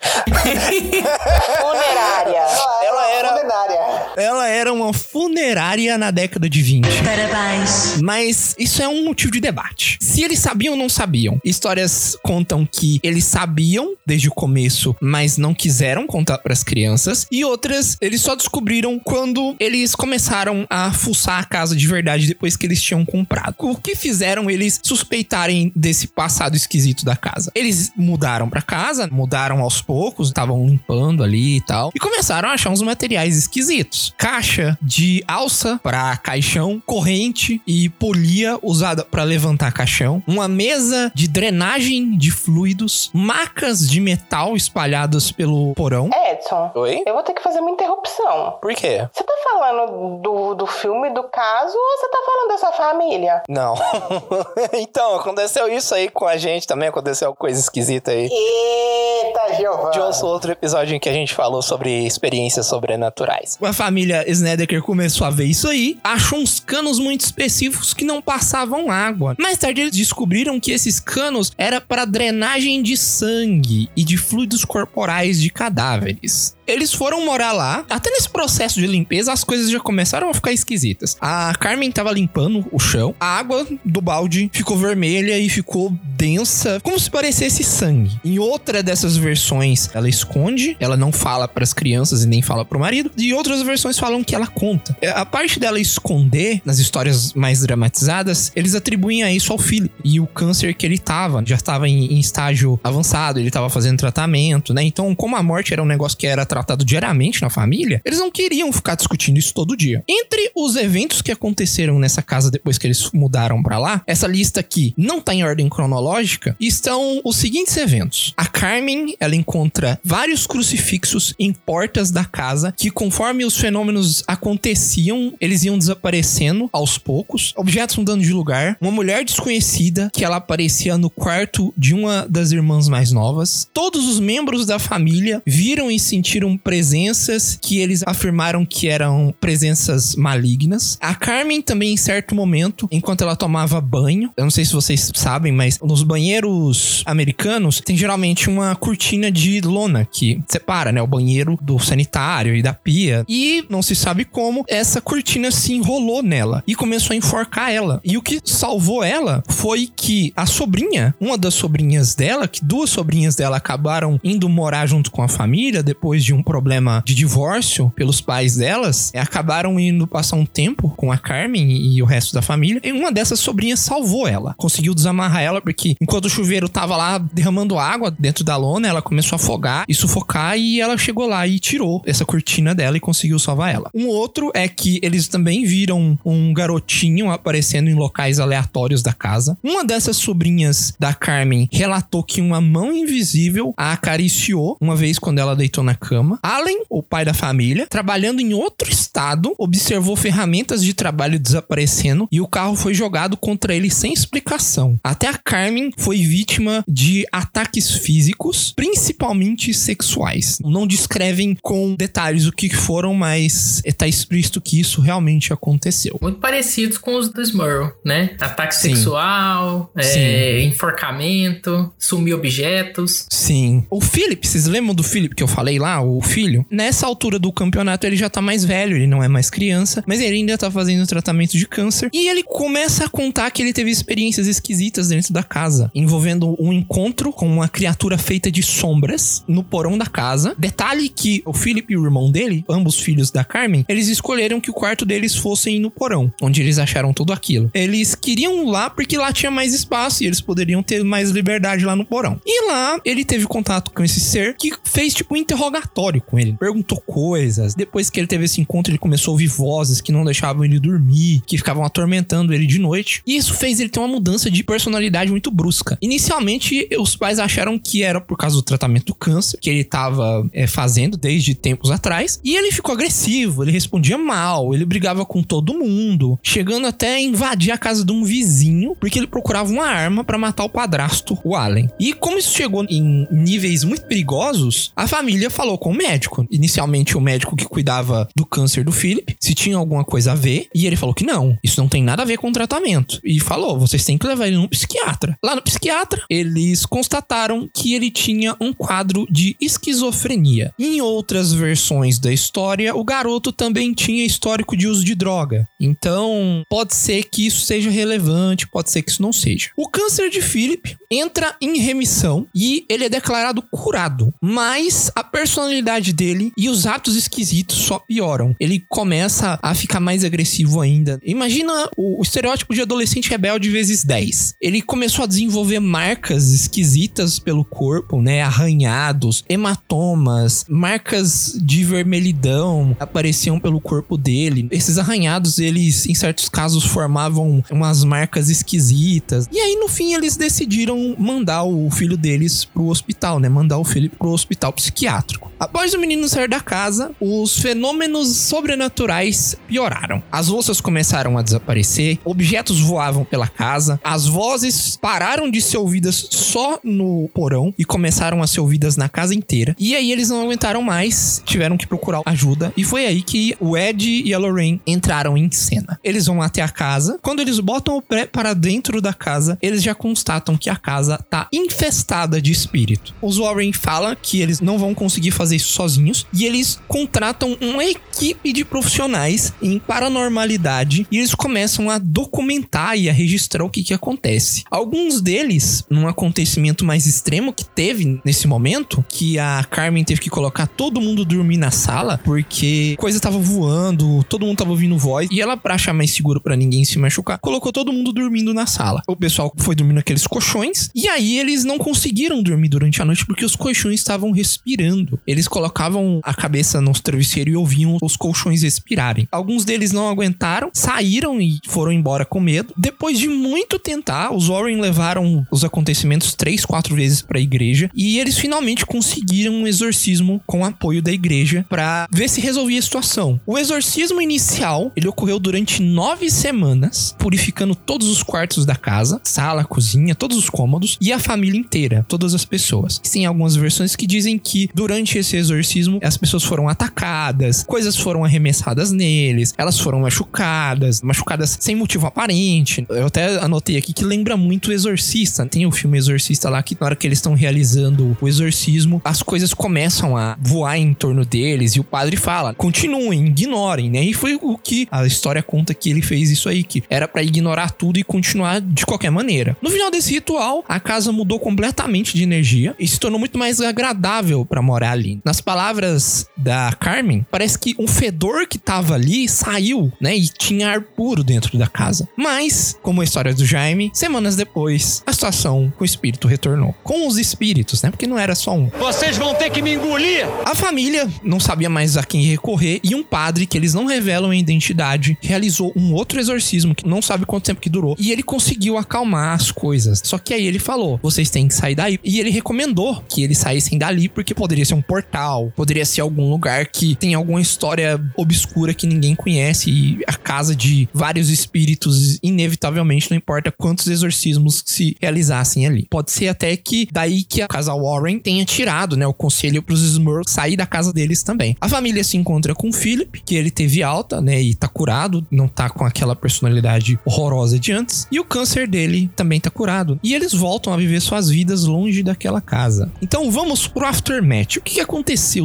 [1.61, 2.41] Funerária.
[2.83, 3.79] Ela era, Culinária.
[4.17, 6.87] ela era uma funerária na década de 20.
[7.03, 8.01] Parabéns.
[8.01, 9.99] Mas isso é um motivo de debate.
[10.01, 11.39] Se eles sabiam ou não sabiam.
[11.45, 17.27] Histórias contam que eles sabiam desde o começo, mas não quiseram contar para as crianças.
[17.31, 22.57] E outras, eles só descobriram quando eles começaram a fuçar a casa de verdade depois
[22.57, 23.55] que eles tinham comprado.
[23.59, 27.51] O que fizeram eles suspeitarem desse passado esquisito da casa?
[27.55, 32.53] Eles mudaram pra casa, mudaram aos poucos, estavam limpando ali e tal, e começaram a
[32.53, 34.15] achar uns materiais esquisitos.
[34.17, 41.27] Caixa de alça para caixão, corrente e polia usada para levantar caixão, uma mesa de
[41.27, 46.11] drenagem de fluidos, macas de metal espalhadas pelo porão.
[46.31, 47.03] Edson, Oi?
[47.07, 48.59] eu vou ter que fazer uma interrupção.
[48.61, 49.07] Por quê?
[49.13, 53.43] Você tá falando do, do filme, do caso, ou você tá falando da sua família?
[53.49, 53.75] Não.
[54.75, 58.29] então, aconteceu isso aí com a gente também, aconteceu coisa esquisita aí.
[58.31, 59.93] Eita, Giovanni.
[59.93, 63.59] De ouço outro episódio em que a gente falou sobre experiências sobrenaturais.
[63.63, 68.21] A família Snedeker começou a ver isso aí, achou uns canos muito específicos que não
[68.21, 69.35] passavam água.
[69.39, 74.65] Mais tarde eles descobriram que esses canos era para drenagem de sangue e de fluidos
[74.65, 76.56] corporais de cadáveres.
[76.67, 77.85] Eles foram morar lá.
[77.89, 81.17] Até nesse processo de limpeza, as coisas já começaram a ficar esquisitas.
[81.21, 83.15] A Carmen tava limpando o chão.
[83.21, 88.19] A água do balde ficou vermelha e ficou densa, como se parecesse sangue.
[88.25, 92.65] Em outra dessas versões, ela esconde, ela não fala para as crianças e nem fala
[92.65, 93.11] pro marido.
[93.17, 94.97] E outras versões falam que ela conta.
[95.01, 99.91] É, A parte dela esconder, nas histórias mais dramatizadas, eles atribuem a isso ao filho.
[100.05, 103.99] E o câncer que ele tava, já estava em, em estágio avançado, ele tava fazendo
[103.99, 104.83] tratamento, né?
[104.83, 108.31] Então, como a morte era um negócio que era tratado diariamente na família, eles não
[108.31, 110.03] queriam ficar discutindo isso todo dia.
[110.09, 114.61] Entre os eventos que aconteceram nessa casa depois que eles mudaram pra lá, essa lista
[114.61, 118.33] aqui não tá em ordem cronológica, estão os seguintes eventos.
[118.39, 125.35] A Carmen, ela encontra vários crucifixos em portas da casa que conforme os fenômenos aconteciam,
[125.39, 130.97] eles iam desaparecendo aos poucos, objetos mudando de lugar, uma mulher desconhecida que ela aparecia
[130.97, 133.69] no quarto de uma das irmãs mais novas.
[133.75, 140.15] Todos os membros da família viram e sentiram presenças que eles afirmaram que eram presenças
[140.15, 140.99] malignas.
[141.01, 145.11] A Carmen também, em certo momento, enquanto ela tomava banho, eu não sei se vocês
[145.15, 151.07] sabem, mas nos banheiros americanos tem geralmente uma cortina de lona que separa, né, o
[151.07, 153.25] banheiro do sanitário e da pia.
[153.27, 158.01] E não se sabe como essa cortina se enrolou nela e começou a enforcar ela.
[158.05, 162.91] E o que salvou ela foi que a sobrinha, uma das sobrinhas dela, que duas
[162.91, 168.21] sobrinhas dela acabaram indo morar junto com a família depois de problema de divórcio pelos
[168.21, 172.43] pais delas, é, acabaram indo passar um tempo com a Carmen e o resto da
[172.43, 172.81] família.
[172.85, 177.19] E uma dessas sobrinhas salvou ela, conseguiu desamarrar ela porque enquanto o chuveiro tava lá
[177.19, 181.47] derramando água dentro da lona, ela começou a afogar e sufocar e ela chegou lá
[181.47, 183.91] e tirou essa cortina dela e conseguiu salvar ela.
[183.95, 189.57] Um outro é que eles também viram um garotinho aparecendo em locais aleatórios da casa.
[189.63, 195.39] Uma dessas sobrinhas da Carmen relatou que uma mão invisível a acariciou uma vez quando
[195.39, 196.26] ela deitou na cama.
[196.43, 202.41] Allen, o pai da família, trabalhando em outro estado, observou ferramentas de trabalho desaparecendo e
[202.41, 204.99] o carro foi jogado contra ele sem explicação.
[205.03, 210.59] Até a Carmen foi vítima de ataques físicos, principalmente sexuais.
[210.61, 216.19] Não descrevem com detalhes o que foram, mas está explícito que isso realmente aconteceu.
[216.21, 218.37] Muito parecidos com os do Smurl, né?
[218.41, 218.95] Ataque Sim.
[218.95, 223.27] sexual, é, enforcamento, sumir objetos.
[223.31, 223.85] Sim.
[223.91, 226.65] O Philip, vocês lembram do Philip que eu falei lá, o filho?
[226.71, 230.21] Nessa altura do campeonato ele já tá mais velho, ele não é mais criança, mas
[230.21, 232.11] ele ainda tá fazendo tratamento de câncer.
[232.13, 236.73] E ele começa a contar que ele teve experiências esquisitas dentro da casa, envolvendo um
[236.73, 240.55] encontro com uma criatura feita de sombras no porão da casa.
[240.59, 244.71] Detalhe que o Philip e o irmão dele, ambos filhos da Carmen, eles escolheram que
[244.71, 247.71] o quarto deles fossem no porão, onde eles acharam tudo aquilo.
[247.75, 251.97] Eles queriam lá porque lá tinha mais espaço e eles poderiam ter mais liberdade lá
[251.97, 252.41] no porão.
[252.45, 256.57] E lá ele teve contato com esse ser que fez tipo um interrogatório com ele,
[256.59, 257.75] perguntou coisas.
[257.75, 260.79] Depois que ele teve esse encontro, ele começou a ouvir vozes que não deixavam ele
[260.79, 263.23] dormir, que ficavam atormentando ele de noite.
[263.27, 265.99] E isso fez ele ter uma mudança de personalidade muito brusca.
[266.01, 270.49] Inicialmente, os pais acharam que era por causa do tratamento do câncer que ele estava
[270.53, 272.41] é, fazendo desde tempos atrás.
[272.45, 277.21] E ele ficou agressivo, ele respondia mal, ele brigava com todo mundo, chegando até a
[277.21, 281.39] invadir a casa de um vizinho, porque ele procurava uma arma para matar o padrasto,
[281.45, 281.89] o Allen.
[281.99, 286.45] E como isso chegou em níveis muito perigosos, a família falou com o médico.
[286.51, 290.67] Inicialmente, o médico que cuidava do câncer do Philip, se tinha alguma coisa a ver,
[290.75, 293.21] e ele falou que não, isso não tem nada a ver com o tratamento.
[293.23, 295.39] E falou: vocês têm que levar ele num psiquiatra.
[295.41, 300.75] Lá no psiquiatra, eles constataram que ele tinha um quadro de esquizofrenia.
[300.77, 305.69] Em outras versões da história, o garoto também tinha histórico de uso de droga.
[305.81, 309.71] Então, pode ser que isso seja relevante, pode ser que isso não seja.
[309.77, 315.76] O câncer de Philip entra em remissão e ele é declarado curado, mas a personalidade
[316.13, 318.55] dele e os atos esquisitos só pioram.
[318.59, 321.21] Ele começa a ficar mais agressivo ainda.
[321.25, 324.57] Imagina o, o estereótipo de adolescente rebelde vezes 10.
[324.61, 328.43] Ele começou a desenvolver marcas esquisitas pelo corpo, né?
[328.43, 334.69] Arranhados, hematomas, marcas de vermelhidão apareciam pelo corpo dele.
[334.71, 339.49] Esses arranhados, eles em certos casos formavam umas marcas esquisitas.
[339.53, 343.49] E aí no fim eles decidiram mandar o filho deles pro hospital, né?
[343.49, 345.51] Mandar o filho pro hospital psiquiátrico.
[345.67, 350.23] Após o menino sair da casa, os fenômenos sobrenaturais pioraram.
[350.31, 356.29] As louças começaram a desaparecer, objetos voavam pela casa, as vozes pararam de ser ouvidas
[356.31, 359.75] só no porão e começaram a ser ouvidas na casa inteira.
[359.77, 363.77] E aí eles não aguentaram mais, tiveram que procurar ajuda e foi aí que o
[363.77, 365.99] Ed e a Lorraine entraram em cena.
[366.05, 367.19] Eles vão até a casa.
[367.21, 371.19] Quando eles botam o pé para dentro da casa, eles já constatam que a casa
[371.29, 373.13] tá infestada de espírito.
[373.21, 377.85] Os Warren falam que eles não vão conseguir fazer isso sozinhos e eles contratam uma
[377.85, 383.83] equipe de profissionais em paranormalidade e eles começam a documentar e a registrar o que
[383.83, 384.65] que acontece.
[384.71, 390.31] Alguns deles, num acontecimento mais extremo que teve nesse momento, que a Carmen teve que
[390.31, 395.29] colocar todo mundo dormir na sala porque coisa tava voando, todo mundo tava ouvindo voz
[395.31, 398.67] e ela pra achar mais seguro para ninguém se machucar, colocou todo mundo dormindo na
[398.67, 399.03] sala.
[399.07, 403.25] O pessoal foi dormir naqueles colchões e aí eles não conseguiram dormir durante a noite
[403.25, 405.19] porque os colchões estavam respirando.
[405.27, 409.29] Eles colocavam a cabeça no travesseiro e ouviam os colchões respirarem.
[409.31, 412.73] Alguns deles não aguentaram, saíram e foram embora com medo.
[412.77, 417.91] Depois de muito tentar, os Warren levaram os acontecimentos três, quatro vezes para a igreja
[417.95, 422.83] e eles finalmente conseguiram um exorcismo com apoio da igreja para ver se resolvia a
[422.83, 423.41] situação.
[423.47, 429.65] O exorcismo inicial ele ocorreu durante nove semanas, purificando todos os quartos da casa, sala,
[429.65, 432.99] cozinha, todos os cômodos e a família inteira, todas as pessoas.
[432.99, 437.97] Tem algumas versões que dizem que durante esse desse exorcismo, as pessoas foram atacadas, coisas
[437.97, 442.87] foram arremessadas neles, elas foram machucadas, machucadas sem motivo aparente.
[442.89, 445.47] Eu até anotei aqui que lembra muito o Exorcista.
[445.47, 449.23] Tem o filme Exorcista lá que na hora que eles estão realizando o exorcismo, as
[449.23, 454.03] coisas começam a voar em torno deles e o padre fala: continuem, ignorem, né?
[454.03, 457.23] E foi o que a história conta que ele fez isso aí, que era para
[457.23, 459.57] ignorar tudo e continuar de qualquer maneira.
[459.61, 463.61] No final desse ritual, a casa mudou completamente de energia e se tornou muito mais
[463.61, 465.21] agradável para morar ali.
[465.27, 470.17] Nas palavras da Carmen, parece que um fedor que tava ali saiu, né?
[470.17, 472.09] E tinha ar puro dentro da casa.
[472.17, 476.77] Mas, como a história do Jaime, semanas depois, a situação com o espírito retornou.
[476.85, 477.91] Com os espíritos, né?
[477.91, 478.69] Porque não era só um.
[478.79, 480.25] Vocês vão ter que me engolir!
[480.45, 484.31] A família não sabia mais a quem recorrer e um padre, que eles não revelam
[484.31, 488.23] a identidade, realizou um outro exorcismo que não sabe quanto tempo que durou e ele
[488.23, 490.01] conseguiu acalmar as coisas.
[490.05, 491.99] Só que aí ele falou: vocês têm que sair daí.
[492.05, 495.16] E ele recomendou que eles saíssem dali porque poderia ser um portal,
[495.55, 500.55] poderia ser algum lugar que tem alguma história obscura que ninguém conhece e a casa
[500.55, 505.87] de vários espíritos, inevitavelmente, não importa quantos exorcismos se realizassem ali.
[505.89, 509.83] Pode ser até que daí que a casa Warren tenha tirado, né, o conselho pros
[509.83, 511.57] Smurfs sair da casa deles também.
[511.61, 515.27] A família se encontra com o Philip, que ele teve alta, né, e tá curado,
[515.31, 519.99] não tá com aquela personalidade horrorosa de antes, e o câncer dele também tá curado.
[520.03, 522.91] E eles voltam a viver suas vidas longe daquela casa.
[523.01, 524.57] Então vamos pro aftermath.
[524.57, 524.96] O que aconteceu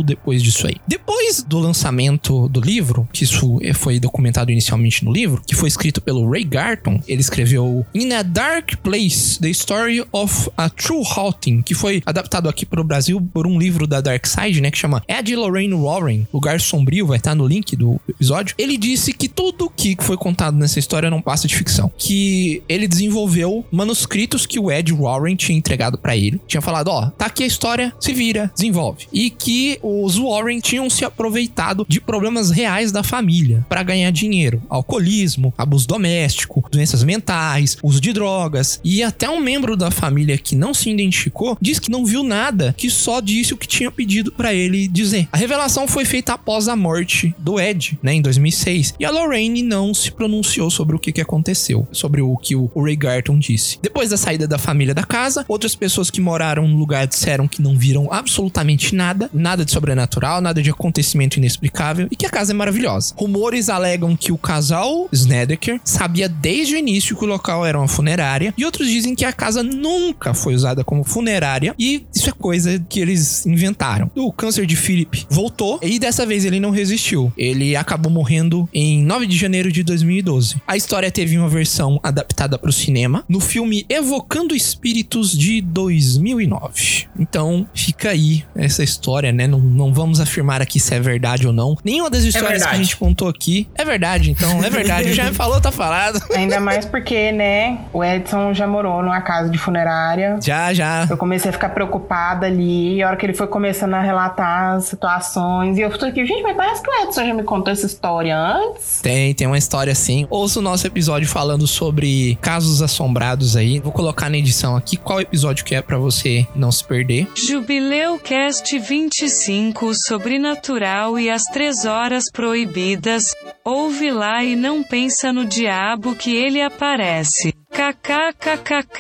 [0.04, 0.76] depois disso aí?
[0.88, 6.02] Depois do lançamento do livro, que isso foi documentado inicialmente no livro, que foi escrito
[6.02, 11.62] pelo Ray Garton, ele escreveu In a Dark Place: The Story of a True Haunting,
[11.62, 15.04] que foi adaptado aqui pro Brasil por um livro da Dark Side, né, que chama
[15.08, 18.56] Ed Lorraine Warren, Lugar Sombrio, vai estar no link do episódio.
[18.58, 22.88] Ele disse que tudo que foi contado nessa história não passa de ficção, que ele
[22.88, 26.42] desenvolveu manuscritos que o Ed Warren tinha entregado para ele.
[26.48, 29.08] Tinha falado, ó, oh, tá aqui a história, se vira, desenvolve.
[29.12, 34.62] E que os Warren tinham se aproveitado de problemas reais da família para ganhar dinheiro,
[34.70, 38.80] alcoolismo, abuso doméstico, doenças mentais, uso de drogas.
[38.84, 42.74] E até um membro da família que não se identificou diz que não viu nada,
[42.78, 45.28] que só disse o que tinha pedido para ele dizer.
[45.32, 48.94] A revelação foi feita após a morte do Ed, né, em 2006.
[49.00, 52.70] E a Lorraine não se pronunciou sobre o que, que aconteceu, sobre o que o
[52.76, 53.80] Ray Garton disse.
[53.82, 57.62] Depois da saída da família da casa, outras pessoas que moraram no lugar disseram que
[57.62, 62.52] não viram absolutamente nada, nada de sobrenatural, nada de acontecimento inexplicável e que a casa
[62.52, 63.14] é maravilhosa.
[63.18, 67.88] Rumores alegam que o casal Snedeker sabia desde o início que o local era uma
[67.88, 72.34] funerária e outros dizem que a casa nunca foi usada como funerária e isso é
[72.34, 74.10] coisa que eles inventaram.
[74.16, 77.32] O câncer de Philip voltou e dessa vez ele não resistiu.
[77.38, 80.62] Ele acabou morrendo em 9 de janeiro de 2012.
[80.68, 87.08] A história teve uma versão adaptada para o cinema no filme Evocando Espíritos de 2009.
[87.20, 89.46] Então fica aí essa história, né?
[89.48, 91.76] Não, não vamos afirmar aqui se é verdade ou não.
[91.84, 95.14] Nenhuma das histórias É que a gente contou aqui é verdade, então é verdade.
[95.14, 96.22] Já me falou, tá falado.
[96.34, 100.40] Ainda mais porque, né, o Edson já morou numa casa de funerária.
[100.42, 101.08] Já, já.
[101.10, 104.76] Eu comecei a ficar preocupada ali, e a hora que ele foi começando a relatar
[104.76, 107.74] as situações, e eu tô aqui, gente, mas parece que o Edson já me contou
[107.74, 109.02] essa história antes.
[109.02, 110.26] Tem, tem uma história assim.
[110.30, 113.80] Ouça o nosso episódio falando sobre casos assombrados aí.
[113.80, 117.28] Vou colocar na edição aqui qual episódio que é pra você não se perder.
[117.36, 118.78] Jubileu Cast
[119.14, 123.24] 25 Sobrenatural e as Três Horas Proibidas.
[123.64, 127.54] Ouve lá e não pensa no diabo que ele aparece.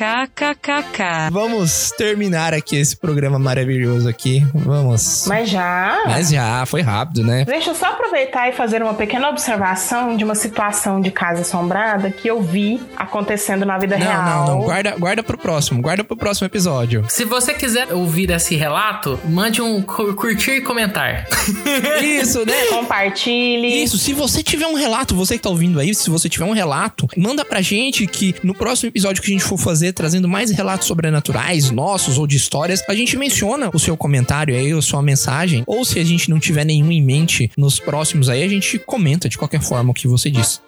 [0.01, 1.29] KKKKKKKK.
[1.31, 4.45] Vamos terminar aqui esse programa maravilhoso aqui.
[4.53, 5.25] Vamos.
[5.27, 6.03] Mas já.
[6.05, 7.43] Mas já, foi rápido, né?
[7.45, 12.09] Deixa eu só aproveitar e fazer uma pequena observação de uma situação de casa assombrada
[12.11, 14.23] que eu vi acontecendo na vida Não, real.
[14.23, 14.61] não, não.
[14.63, 15.81] Guarda, guarda pro próximo.
[15.81, 17.05] Guarda pro próximo episódio.
[17.09, 21.27] Se você quiser ouvir esse relato, mande um cu- curtir e comentar.
[22.01, 22.53] Isso, né?
[22.69, 23.83] Compartilhe.
[23.83, 26.53] Isso, se você tiver um relato, você que tá ouvindo aí, se você tiver um
[26.53, 30.51] relato, manda pra gente que no próximo episódio que a gente for fazer, trazendo mais
[30.51, 35.01] relatos sobrenaturais, nossos ou de histórias, a gente menciona o seu comentário aí, a sua
[35.01, 38.77] mensagem, ou se a gente não tiver nenhum em mente nos próximos aí, a gente
[38.77, 40.59] comenta de qualquer forma o que você disse.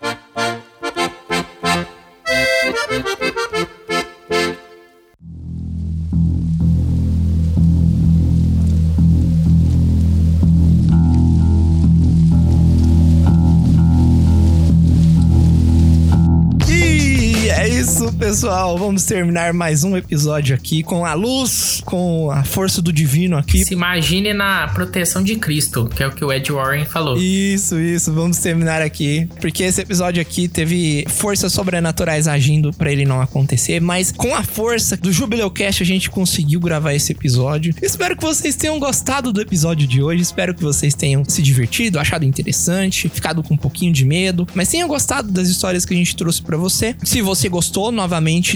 [18.24, 18.78] Pessoal.
[18.78, 23.66] Vamos terminar mais um episódio aqui com a luz, com a força do divino aqui.
[23.66, 27.18] Se imagine na proteção de Cristo, que é o que o Ed Warren falou.
[27.18, 28.14] Isso, isso.
[28.14, 29.28] Vamos terminar aqui.
[29.42, 33.82] Porque esse episódio aqui teve forças sobrenaturais agindo pra ele não acontecer.
[33.82, 37.76] Mas com a força do Jubileu Cast, a gente conseguiu gravar esse episódio.
[37.82, 40.22] Espero que vocês tenham gostado do episódio de hoje.
[40.22, 44.48] Espero que vocês tenham se divertido, achado interessante, ficado com um pouquinho de medo.
[44.56, 46.96] Mas tenham gostado das histórias que a gente trouxe pra você.
[47.04, 48.13] Se você gostou, novamente,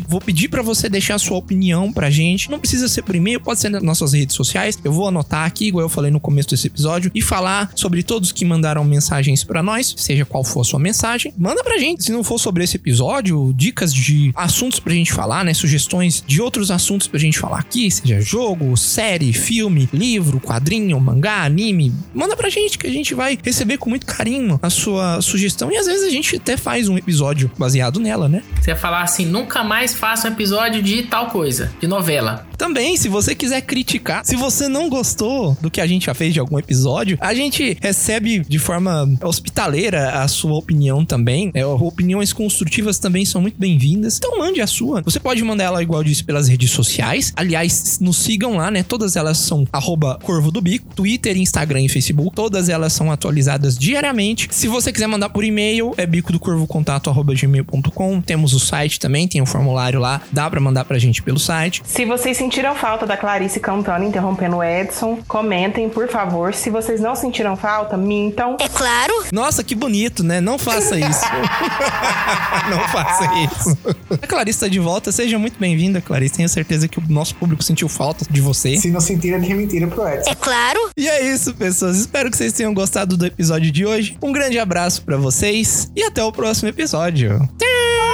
[0.07, 2.49] vou pedir pra você deixar a sua opinião pra gente.
[2.49, 4.77] Não precisa ser por e-mail, pode ser nas nossas redes sociais.
[4.83, 8.31] Eu vou anotar aqui, igual eu falei no começo desse episódio, e falar sobre todos
[8.31, 11.33] que mandaram mensagens pra nós, seja qual for a sua mensagem.
[11.37, 12.03] Manda pra gente.
[12.03, 15.53] Se não for sobre esse episódio, dicas de assuntos pra gente falar, né?
[15.53, 21.43] Sugestões de outros assuntos pra gente falar aqui, seja jogo, série, filme, livro, quadrinho, mangá,
[21.43, 21.93] anime.
[22.13, 25.77] Manda pra gente que a gente vai receber com muito carinho a sua sugestão e
[25.77, 28.43] às vezes a gente até faz um episódio baseado nela, né?
[28.61, 32.45] Você ia falar assim, nunca mais faça um episódio de tal coisa, de novela.
[32.57, 36.33] Também, se você quiser criticar, se você não gostou do que a gente já fez
[36.33, 41.51] de algum episódio, a gente recebe de forma hospitaleira a sua opinião também.
[41.53, 44.17] É, opiniões construtivas também são muito bem-vindas.
[44.17, 45.01] Então mande a sua.
[45.03, 47.31] Você pode mandar ela, igual eu disse, pelas redes sociais.
[47.35, 48.83] Aliás, nos sigam lá, né?
[48.83, 52.35] Todas elas são arroba Corvo do Bico, Twitter, Instagram e Facebook.
[52.35, 54.49] Todas elas são atualizadas diariamente.
[54.51, 58.19] Se você quiser mandar por e-mail, é bico do corvo contato arroba gmail.com.
[58.19, 60.21] Temos o site também, tem o formulário lá.
[60.31, 61.81] Dá pra mandar pra gente pelo site.
[61.85, 66.53] Se vocês sentiram falta da Clarice cantando, interrompendo o Edson, comentem, por favor.
[66.53, 68.57] Se vocês não sentiram falta, mintam.
[68.59, 69.13] É claro.
[69.31, 70.41] Nossa, que bonito, né?
[70.41, 71.25] Não faça isso.
[72.69, 73.77] não faça isso.
[74.21, 75.11] A Clarice tá de volta.
[75.11, 76.35] Seja muito bem-vinda, Clarice.
[76.35, 78.77] Tenho certeza que o nosso público sentiu falta de você.
[78.77, 80.29] Se não sentiram, diz mentira pro Edson.
[80.29, 80.79] É claro.
[80.97, 81.97] E é isso, pessoas.
[81.97, 84.17] Espero que vocês tenham gostado do episódio de hoje.
[84.21, 87.37] Um grande abraço pra vocês e até o próximo episódio.
[87.57, 88.06] Tchau!